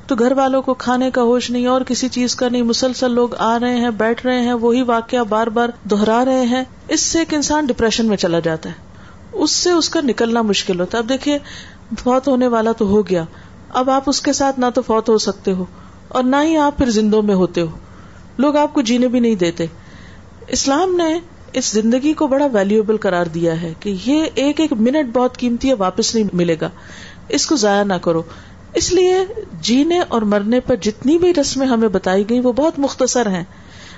[0.07, 3.29] تو گھر والوں کو کھانے کا ہوش نہیں اور کسی چیز کا نہیں، مسلسل لوگ
[3.39, 7.19] آ رہے ہیں، بیٹھ رہے ہیں، وہی واقعہ بار بار دہرا رہے ہیں۔ اس سے
[7.19, 8.75] ایک انسان ڈپریشن میں چلا جاتا ہے۔
[9.33, 11.39] اس سے اس کا نکلنا مشکل ہوتا ہے۔ اب دیکھیے،
[11.99, 13.25] فوت ہونے والا تو ہو گیا۔
[13.69, 15.65] اب آپ اس کے ساتھ نہ تو فوت ہو سکتے ہو
[16.09, 17.77] اور نہ ہی آپ پھر زندوں میں ہوتے ہو۔
[18.39, 19.67] لوگ آپ کو جینے بھی نہیں دیتے۔
[20.49, 21.21] اسلام نے
[21.55, 25.69] اس زندگی کو بڑا ویلویبل قرار دیا ہے کہ یہ ایک ایک منٹ بہت قیمتی
[25.69, 26.71] ہے، واپس نہیں ملے گا۔
[27.29, 28.23] اس کو ضائع نہ کرو۔
[28.75, 29.17] اس لیے
[29.61, 33.45] جینے اور مرنے پر جتنی بھی رسمیں ہمیں بتائی گئی وہ بہت مختصر ہیں۔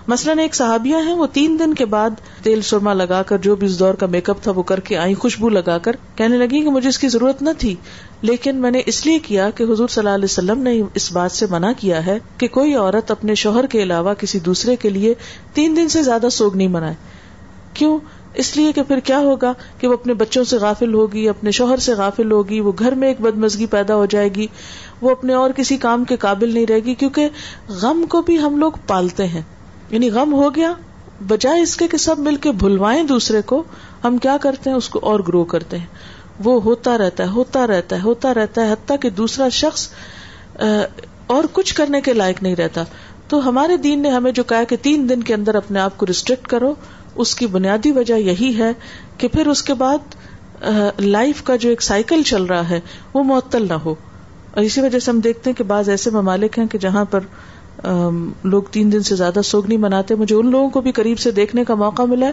[0.08, 2.10] مثلاً ایک صحابیاں ہیں، وہ تین دن کے بعد
[2.42, 4.96] تیل سرما لگا کر، جو بھی اس دور کا میک اپ تھا، وہ کر کے
[4.96, 7.74] آئی خوشبو لگا کر۔ کہنے لگی کہ مجھے اس کی ضرورت نہ تھی،
[8.22, 11.32] لیکن میں نے اس لیے کیا کہ حضور صلی اللہ علیہ وسلم نے اس بات
[11.32, 15.14] سے منع کیا ہے کہ کوئی عورت اپنے شوہر کے علاوہ کسی دوسرے کے لیے
[15.54, 16.94] تین دن سے زیادہ سوگ نہیں منائے۔
[17.76, 17.98] کیوں؟
[18.34, 21.76] اس لیے کہ پھر کیا ہوگا کہ وہ اپنے بچوں سے غافل ہوگی، اپنے شوہر
[21.76, 24.46] سے غافل ہوگی، وہ گھر میں ایک بدمزگی پیدا ہو جائے گی،
[25.00, 27.28] وہ اپنے اور کسی کام کے قابل نہیں رہے گی، کیونکہ
[27.68, 29.42] غم کو بھی ہم لوگ پالتے ہیں۔
[29.90, 30.72] یعنی غم ہو گیا،
[31.26, 33.62] بجائے اس کے کہ سب مل کے بھلوائیں دوسرے کو،
[34.04, 35.86] ہم کیا کرتے ہیں؟ اس کو اور گرو کرتے ہیں۔
[36.44, 39.88] وہ ہوتا رہتا ہے، ہوتا رہتا ہے، ہوتا رہتا ہے، حتیٰ کہ دوسرا شخص
[41.26, 42.82] اور کچھ کرنے کے لائق نہیں رہتا۔
[43.28, 46.06] تو ہمارے دین نے ہمیں جو کہا کہ تین دن کے اندر اپنے آپ کو
[46.06, 46.74] ریسٹرکٹ کرو
[47.16, 48.72] اس کی بنیادی وجہ یہی ہے
[49.18, 49.98] کہ پھر اس کے بعد
[51.00, 52.80] لائف کا جو ایک سائیکل چل رہا ہے،
[53.14, 53.94] وہ معطل نہ ہو۔
[54.50, 57.20] اور اسی وجہ سے ہم دیکھتے ہیں کہ بعض ایسے ممالک ہیں کہ جہاں پر
[58.44, 61.30] لوگ تین دن سے زیادہ سوگ نہیں مناتے۔ مجھے ان لوگوں کو بھی قریب سے
[61.30, 62.32] دیکھنے کا موقع ملا ہے۔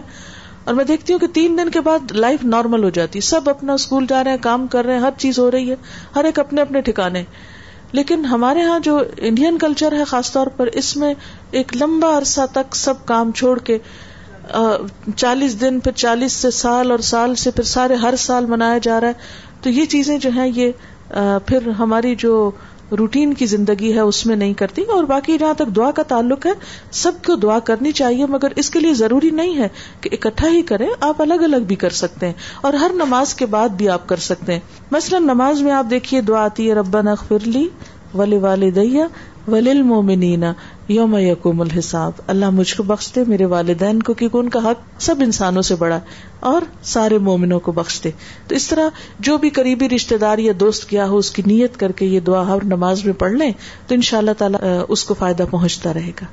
[0.64, 3.72] اور میں دیکھتی ہوں کہ تین دن کے بعد لائف نارمل ہو جاتی سب اپنا
[3.72, 5.76] اسکول جا رہے ہیں، کام کر رہے ہیں، ہر چیز ہو رہی ہے۔
[6.16, 7.24] ہر ایک اپنے اپنے ٹھکانے۔
[7.92, 11.14] لیکن ہمارے ہاں جو انڈین کلچر ہے، خاص طور پر اس میں
[11.50, 13.78] ایک لمبا عرصہ تک سب کام چھوڑ کے
[15.16, 19.00] چالیس دن پھر چالیس سے سال اور سال سے پھر سارے ہر سال منایا جا
[19.00, 19.12] رہا ہے۔
[19.60, 20.72] تو یہ چیزیں جو ہیں، یہ
[21.46, 22.50] پھر ہماری جو
[22.98, 26.46] روٹین کی زندگی ہے، اس میں نہیں کرتی۔ اور باقی جہاں تک دعا کا تعلق
[26.46, 26.52] ہے،
[26.90, 29.68] سب کو دعا کرنی چاہیے، مگر اس کے لیے ضروری نہیں ہے
[30.00, 33.46] کہ اکٹھا ہی کریں، آپ الگ الگ بھی کر سکتے ہیں۔ اور ہر نماز کے
[33.46, 37.00] بعد بھی آپ کر سکتے ہیں۔ مثلاً نماز میں آپ دیکھیے، دعا آتی ہے ربا
[37.00, 37.68] نخر لی
[38.14, 39.06] ولی والدیا
[39.48, 40.52] ولیل مومنینا
[40.88, 45.02] یوم یقوم الحساب۔ اللہ مجھ کو بخش دے میرے والدین کو، کیونکہ ان کا حق
[45.02, 45.98] سب انسانوں سے بڑا
[46.40, 48.10] اور سارے مومنوں کو بخش دے
[48.48, 48.88] تو اس طرح
[49.20, 52.20] جو بھی قریبی رشتے دار یا دوست کیا ہو، اس کی نیت کر کے یہ
[52.20, 53.50] دعا ہر نماز میں پڑھ لیں،
[53.86, 56.26] تو ان شاء اللہ تعالیٰ اس کو فائدہ پہنچتا رہے گا۔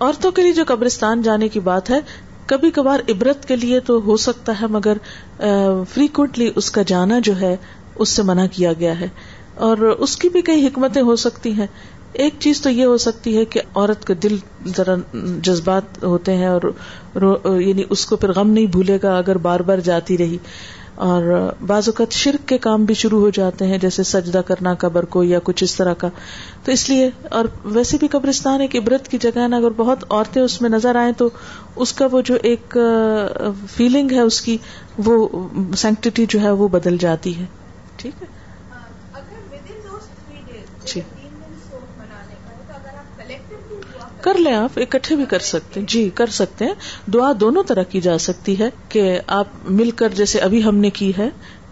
[0.00, 2.00] عورتوں کے لیے جو قبرستان جانے کی بات ہے،
[2.46, 4.96] کبھی کبھار عبرت کے لیے تو ہو سکتا ہے، مگر
[5.94, 7.56] فریکوینٹلی اس کا جانا جو ہے،
[7.94, 9.08] اس سے منع کیا گیا ہے۔
[9.56, 11.66] اور اس کی بھی کئی حکمتیں ہو سکتی ہیں۔
[12.12, 14.36] ایک چیز تو یہ ہو سکتی ہے کہ عورت کے دل
[14.66, 14.94] ذرا
[15.42, 16.62] جذبات ہوتے ہیں اور
[17.60, 20.38] یعنی اس کو پھر غم نہیں بھولے گا اگر بار بار جاتی رہی۔
[20.94, 25.04] اور بعض اوقات شرک کے کام بھی شروع ہو جاتے ہیں، جیسے سجدہ کرنا، قبر
[25.04, 26.08] کو یا کچھ اس طرح کا۔
[26.64, 30.04] تو اس لیے، اور ویسے بھی قبرستان ایک عبرت کی جگہ ہے، نا، اگر بہت
[30.10, 31.28] عورتیں اس میں نظر آئیں تو
[31.76, 32.78] اس کا وہ جو ایک
[33.74, 34.56] فیلنگ ہے اس کی،
[34.98, 35.28] وہ
[35.76, 37.44] سینکٹی جو ہے وہ بدل جاتی ہے۔
[37.96, 38.35] ٹھیک ہے؟
[40.86, 41.00] جی
[44.20, 46.74] کر لیں آپ، اکٹھے بھی کر سکتے ہیں۔ جی کر سکتے ہیں۔
[47.12, 50.90] دعا دونوں طرح کی جا سکتی ہے کہ آپ مل کر جیسے ابھی ہم نے
[50.90, 51.28] کی ہے،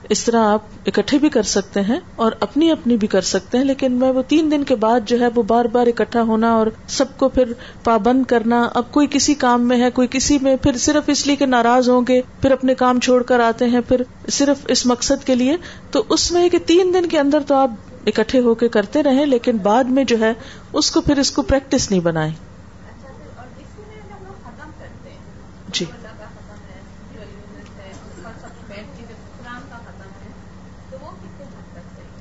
[0.09, 3.65] اس طرح آپ اکٹھے بھی کر سکتے ہیں اور اپنی اپنی بھی کر سکتے ہیں،
[3.65, 6.67] لیکن میں وہ تین دن کے بعد جو ہے وہ بار بار اکٹھا ہونا اور
[6.89, 7.53] سب کو پھر
[7.85, 11.37] پابند کرنا۔ اب کوئی کسی کام میں ہے، کوئی کسی میں پھر صرف اس لیے
[11.37, 15.27] کہ ناراض ہوں گے، پھر اپنے کام چھوڑ کر آتے ہیں، پھر صرف اس مقصد
[15.27, 15.57] کے لیے۔
[15.91, 17.71] تو اس میں کہ تین دن کے اندر تو آپ
[18.07, 20.33] اکٹھے ہو کے کرتے رہے، لیکن بعد میں جو ہے،
[20.73, 22.31] اس کو پھر اس کو پریکٹس نہیں بنائے
[25.73, 25.85] جی۔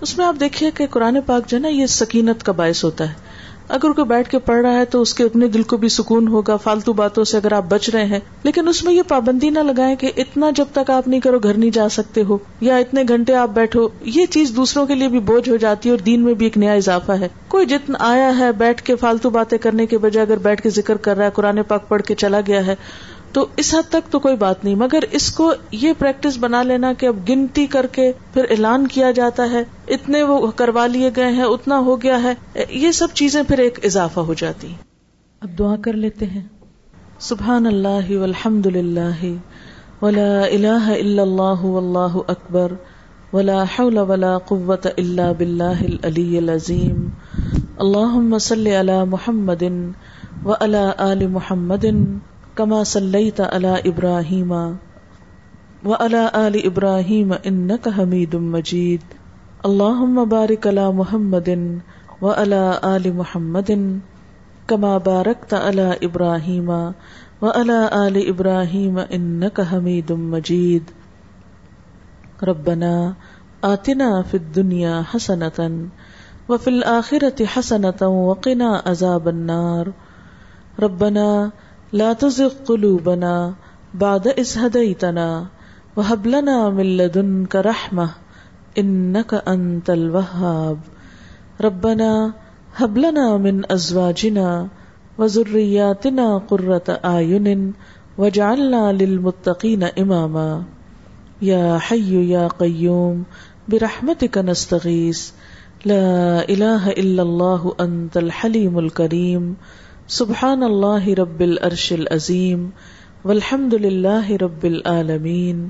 [0.01, 3.09] اس میں آپ دیکھیے کہ قرآن پاک جو ہے نا، یہ سکینت کا باعث ہوتا
[3.09, 3.32] ہے۔
[3.68, 6.28] اگر کوئی بیٹھ کے پڑھ رہا ہے تو اس کے اپنے دل کو بھی سکون
[6.28, 9.59] ہوگا، فالتو باتوں سے اگر آپ بچ رہے ہیں۔ لیکن اس میں یہ پابندی نہ
[9.59, 13.03] لگائیں کہ اتنا جب تک آپ نہیں کرو گھر نہیں جا سکتے ہو، یا اتنے
[13.07, 16.22] گھنٹے آپ بیٹھو، یہ چیز دوسروں کے لیے بھی بوجھ ہو جاتی ہے اور دین
[16.22, 19.86] میں بھی ایک نیا اضافہ ہے۔ کوئی جتنا آیا ہے بیٹھ کے فالتو باتیں کرنے
[19.86, 22.66] کے بجائے اگر بیٹھ کے ذکر کر رہا ہے، قرآن پاک پڑھ کے چلا گیا
[22.66, 22.76] ہے
[23.34, 26.93] تو اس حد تک تو کوئی بات نہیں، مگر اس کو یہ پریکٹس بنا لینا
[26.93, 31.31] کہ اب گنتی کر کے پھر اعلان کیا جاتا ہے، اتنے وہ کروا لیے گئے
[31.31, 32.34] ہیں، اتنا ہو گیا ہے،
[32.69, 34.73] یہ سب چیزیں پھر ایک اضافہ ہو جاتی۔
[35.41, 36.41] اب دعا کر لیتے ہیں۔
[37.19, 39.25] سبحان اللہ والحمد للہ
[40.01, 42.71] ولا الہ الا اللہ واللہ اکبر
[43.34, 47.07] ولا حول ولا قوة الا باللہ العلی العظیم۔
[47.77, 49.63] اللہم صلی علی محمد
[50.45, 51.86] وعلی آل محمد
[52.56, 54.51] کما صلیت علی ابراہیم
[55.86, 59.14] و علی آل ابراہیم انک حمید مجید
[59.64, 61.49] اللہم بارک علی محمد
[62.22, 63.72] و علی محمد
[64.68, 66.70] کما بارکت علی ابراہیم
[67.41, 70.91] و علی آل ابراہیم انک حمید مجید
[72.43, 73.12] ربنا
[73.62, 75.68] آتنا فی الدنیا حسنتا
[76.49, 79.86] وفی الآخرة حسنتا وقنا عذاب النار.
[80.82, 81.49] ربنا
[81.93, 83.53] لا تزغ قلوبنا
[83.93, 85.45] بعد إذ هديتنا
[85.95, 88.09] وهب لنا من لدنك رحمة
[88.77, 90.77] إنك أنت الوهاب.
[91.61, 92.33] ربنا
[92.75, 94.67] هب لنا من أزواجنا
[95.17, 97.73] وذرياتنا قرة أعين
[98.17, 100.63] واجعلنا للمتقين إماما.
[101.41, 103.23] يا حي يا قيوم،
[103.69, 105.31] برحمتك نستغيث.
[105.85, 109.57] لا إله إلا الله، أنت الحليم الكريم.
[110.08, 112.70] سبحان اللہ رب العرش العظیم
[113.24, 115.70] والحمد للہ رب العالمین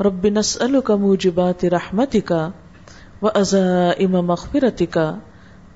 [0.00, 2.32] رب نسألك موجبات رحمتك
[3.22, 5.14] وأزائم مغفرتك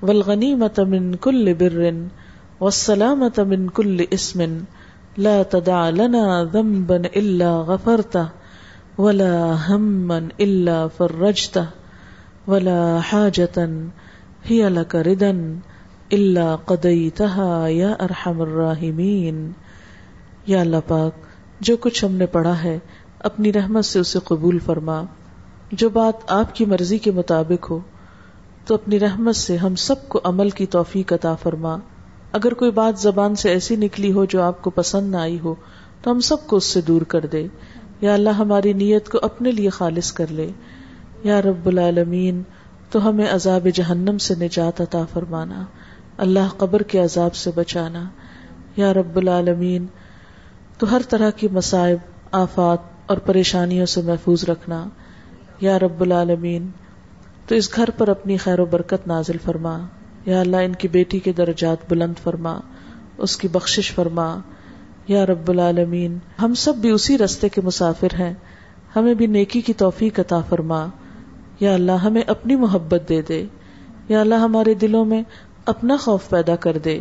[0.01, 1.93] والغنیمة من كل بر
[2.59, 4.63] والسلامة من كل اسم
[5.17, 8.29] لا تدع لنا ذنبا إلا غفرته
[8.97, 11.67] ولا هما إلا فرجته
[12.47, 13.69] ولا حاجة
[14.43, 15.59] هي لك ردا
[16.11, 19.51] اللہ قدئی تہا یا ارحم الراحمین
[20.45, 21.11] یا اللہ پاک،
[21.59, 22.79] جو کچھ ہم نے پڑھا ہے،
[23.19, 25.03] اپنی رحمت سے اسے قبول فرما۔
[25.71, 27.79] جو بات آپ کی مرضی کے مطابق ہو،
[28.65, 31.77] تو اپنی رحمت سے ہم سب کو عمل کی توفیق عطا فرما۔
[32.31, 35.55] اگر کوئی بات زبان سے ایسی نکلی ہو جو آپ کو پسند نہ آئی ہو،
[36.01, 37.47] تو ہم سب کو اس سے دور کر دے۔
[38.01, 40.51] یا اللہ، ہماری نیت کو اپنے لیے خالص کر لے۔
[41.23, 42.41] یا رب العالمین،
[42.89, 45.65] تو ہمیں عذاب جہنم سے نجات عطا فرمانا۔
[46.17, 48.03] اللہ قبر کے عذاب سے بچانا۔
[48.75, 49.85] یا رب العالمین،
[50.77, 51.97] تو ہر طرح کی مصائب،
[52.31, 54.85] آفات اور پریشانیوں سے محفوظ رکھنا۔
[55.61, 56.67] یا رب العالمین،
[57.47, 59.79] تو اس گھر پر اپنی خیر و برکت نازل فرما۔
[60.25, 62.59] یا اللہ، ان کی بیٹی کے درجات بلند فرما،
[63.17, 64.39] اس کی بخشش فرما۔
[65.07, 68.33] یا رب العالمین، ہم سب بھی اسی رستے کے مسافر ہیں۔
[68.95, 70.87] ہمیں بھی نیکی کی توفیق عطا فرما۔
[71.59, 73.45] یا اللہ، ہمیں اپنی محبت دے دے۔
[74.09, 75.23] یا اللہ، ہمارے دلوں میں
[75.65, 76.99] اپنا خوف پیدا کر دے۔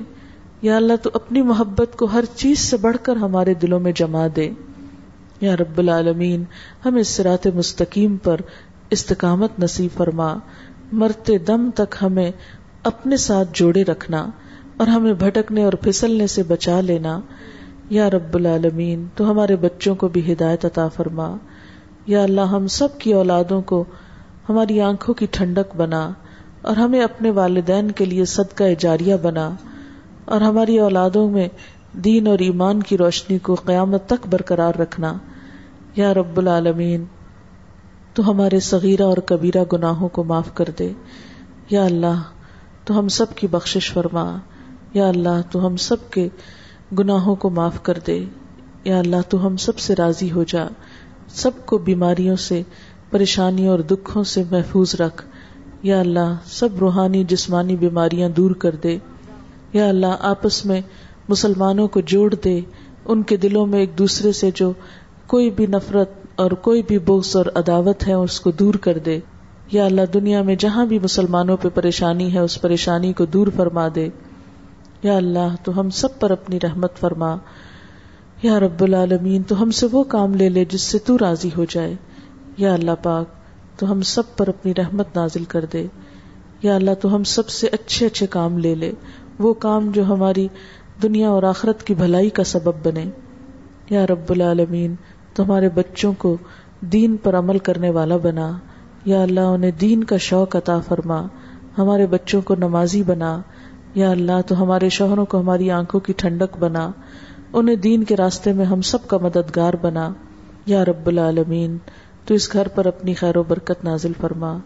[0.62, 4.26] یا اللہ، تو اپنی محبت کو ہر چیز سے بڑھ کر ہمارے دلوں میں جما
[4.36, 4.50] دے۔
[5.40, 6.44] یا رب العالمین،
[6.84, 8.36] ہمیں سرات مستقیم پر
[8.90, 10.34] استقامت نصیب فرما۔
[10.92, 12.30] مرتے دم تک ہمیں
[12.84, 14.26] اپنے ساتھ جوڑے رکھنا
[14.76, 17.20] اور ہمیں بھٹکنے اور پھسلنے سے بچا لینا۔
[17.90, 21.36] یا رب العالمین، تو ہمارے بچوں کو بھی ہدایت عطا فرما۔
[22.06, 23.84] یا اللہ، ہم سب کی اولادوں کو
[24.48, 26.10] ہماری آنکھوں کی ٹھنڈک بنا۔
[26.62, 29.50] اور ہمیں اپنے والدین کے لیے صدقہ جاریہ بنا
[30.24, 31.48] اور ہماری اولادوں میں
[31.92, 35.14] دین اور ایمان کی روشنی کو قیامت تک برقرار رکھنا۔
[35.96, 37.04] یا رب العالمین،
[38.14, 40.92] تو ہمارے صغیرہ اور کبیرہ گناہوں کو معاف کر دے۔
[41.70, 42.22] یا اللہ،
[42.84, 44.36] تو ہم سب کی بخشش فرما۔
[44.94, 46.28] یا اللہ، تو ہم سب کے
[46.98, 48.24] گناہوں کو معاف کر دے۔
[48.84, 50.68] یا اللہ، تو ہم سب سے راضی ہو جا۔
[51.28, 52.62] سب کو بیماریوں سے،
[53.10, 55.24] پریشانیوں اور دکھوں سے محفوظ رکھ۔
[55.82, 58.98] یا اللہ سب روحانی جسمانی بیماریاں دور کر دے۔
[59.72, 60.80] یا اللہ آپس میں
[61.28, 62.60] مسلمانوں کو جوڑ دے۔
[63.04, 64.72] ان کے دلوں میں ایک دوسرے سے جو
[65.26, 69.20] کوئی بھی نفرت اور کوئی بھی بغض اور عداوت ہے، اس کو دور کر دے۔
[69.72, 73.88] یا اللہ دنیا میں جہاں بھی مسلمانوں پہ پریشانی ہے، اس پریشانی کو دور فرما
[73.94, 74.08] دے۔
[75.02, 77.36] یا اللہ تو ہم سب پر اپنی رحمت فرما۔
[78.42, 81.64] یا رب العالمین تو ہم سے وہ کام لے لے جس سے تو راضی ہو
[81.64, 81.94] جائے۔
[82.56, 83.39] یا اللہ پاک
[83.80, 85.86] تو ہم سب پر اپنی رحمت نازل کر دے۔
[86.62, 88.92] یا اللہ، تو ہم سب سے اچھے اچھے کام لے لے۔
[89.38, 90.48] وہ کام جو ہماری
[91.02, 93.04] دنیا اور آخرت کی بھلائی کا سبب بنے۔
[93.90, 94.94] یا رب العالمین
[95.34, 96.36] تو ہمارے بچوں کو
[96.80, 98.58] دین پر عمل کرنے والا بنا۔
[99.04, 101.26] یا اللہ، انہیں دین کا شوق عطا فرما۔
[101.78, 103.40] ہمارے بچوں کو نمازی بنا۔
[103.94, 106.90] یا اللہ، تو ہمارے شوہروں کو ہماری آنکھوں کی ٹھنڈک بنا۔
[107.52, 110.12] انہیں دین کے راستے میں ہم سب کا مددگار بنا۔
[110.66, 111.78] یا رب العالمین
[112.30, 114.58] تو اس گھر پر اپنی خیر و برکت نازل فرما۔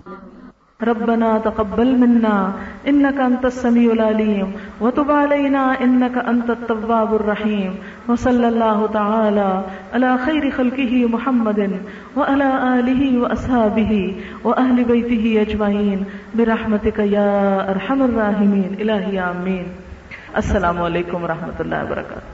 [0.82, 2.50] ربنا تقبل منا
[2.84, 4.50] انك انت السميع العليم
[4.80, 7.70] وتب علينا انك انت التواب الرحيم
[8.08, 9.62] وصلى الله تعالى
[9.92, 11.62] على خير خلقه محمد
[12.16, 16.04] وعلى اله واصحابه واهل بيته اجمعين
[16.36, 19.74] برحمتك يا ارحم الراحمين الهي امين
[20.32, 22.33] السلام علیکم ورحمۃ اللہ وبرکاتہ۔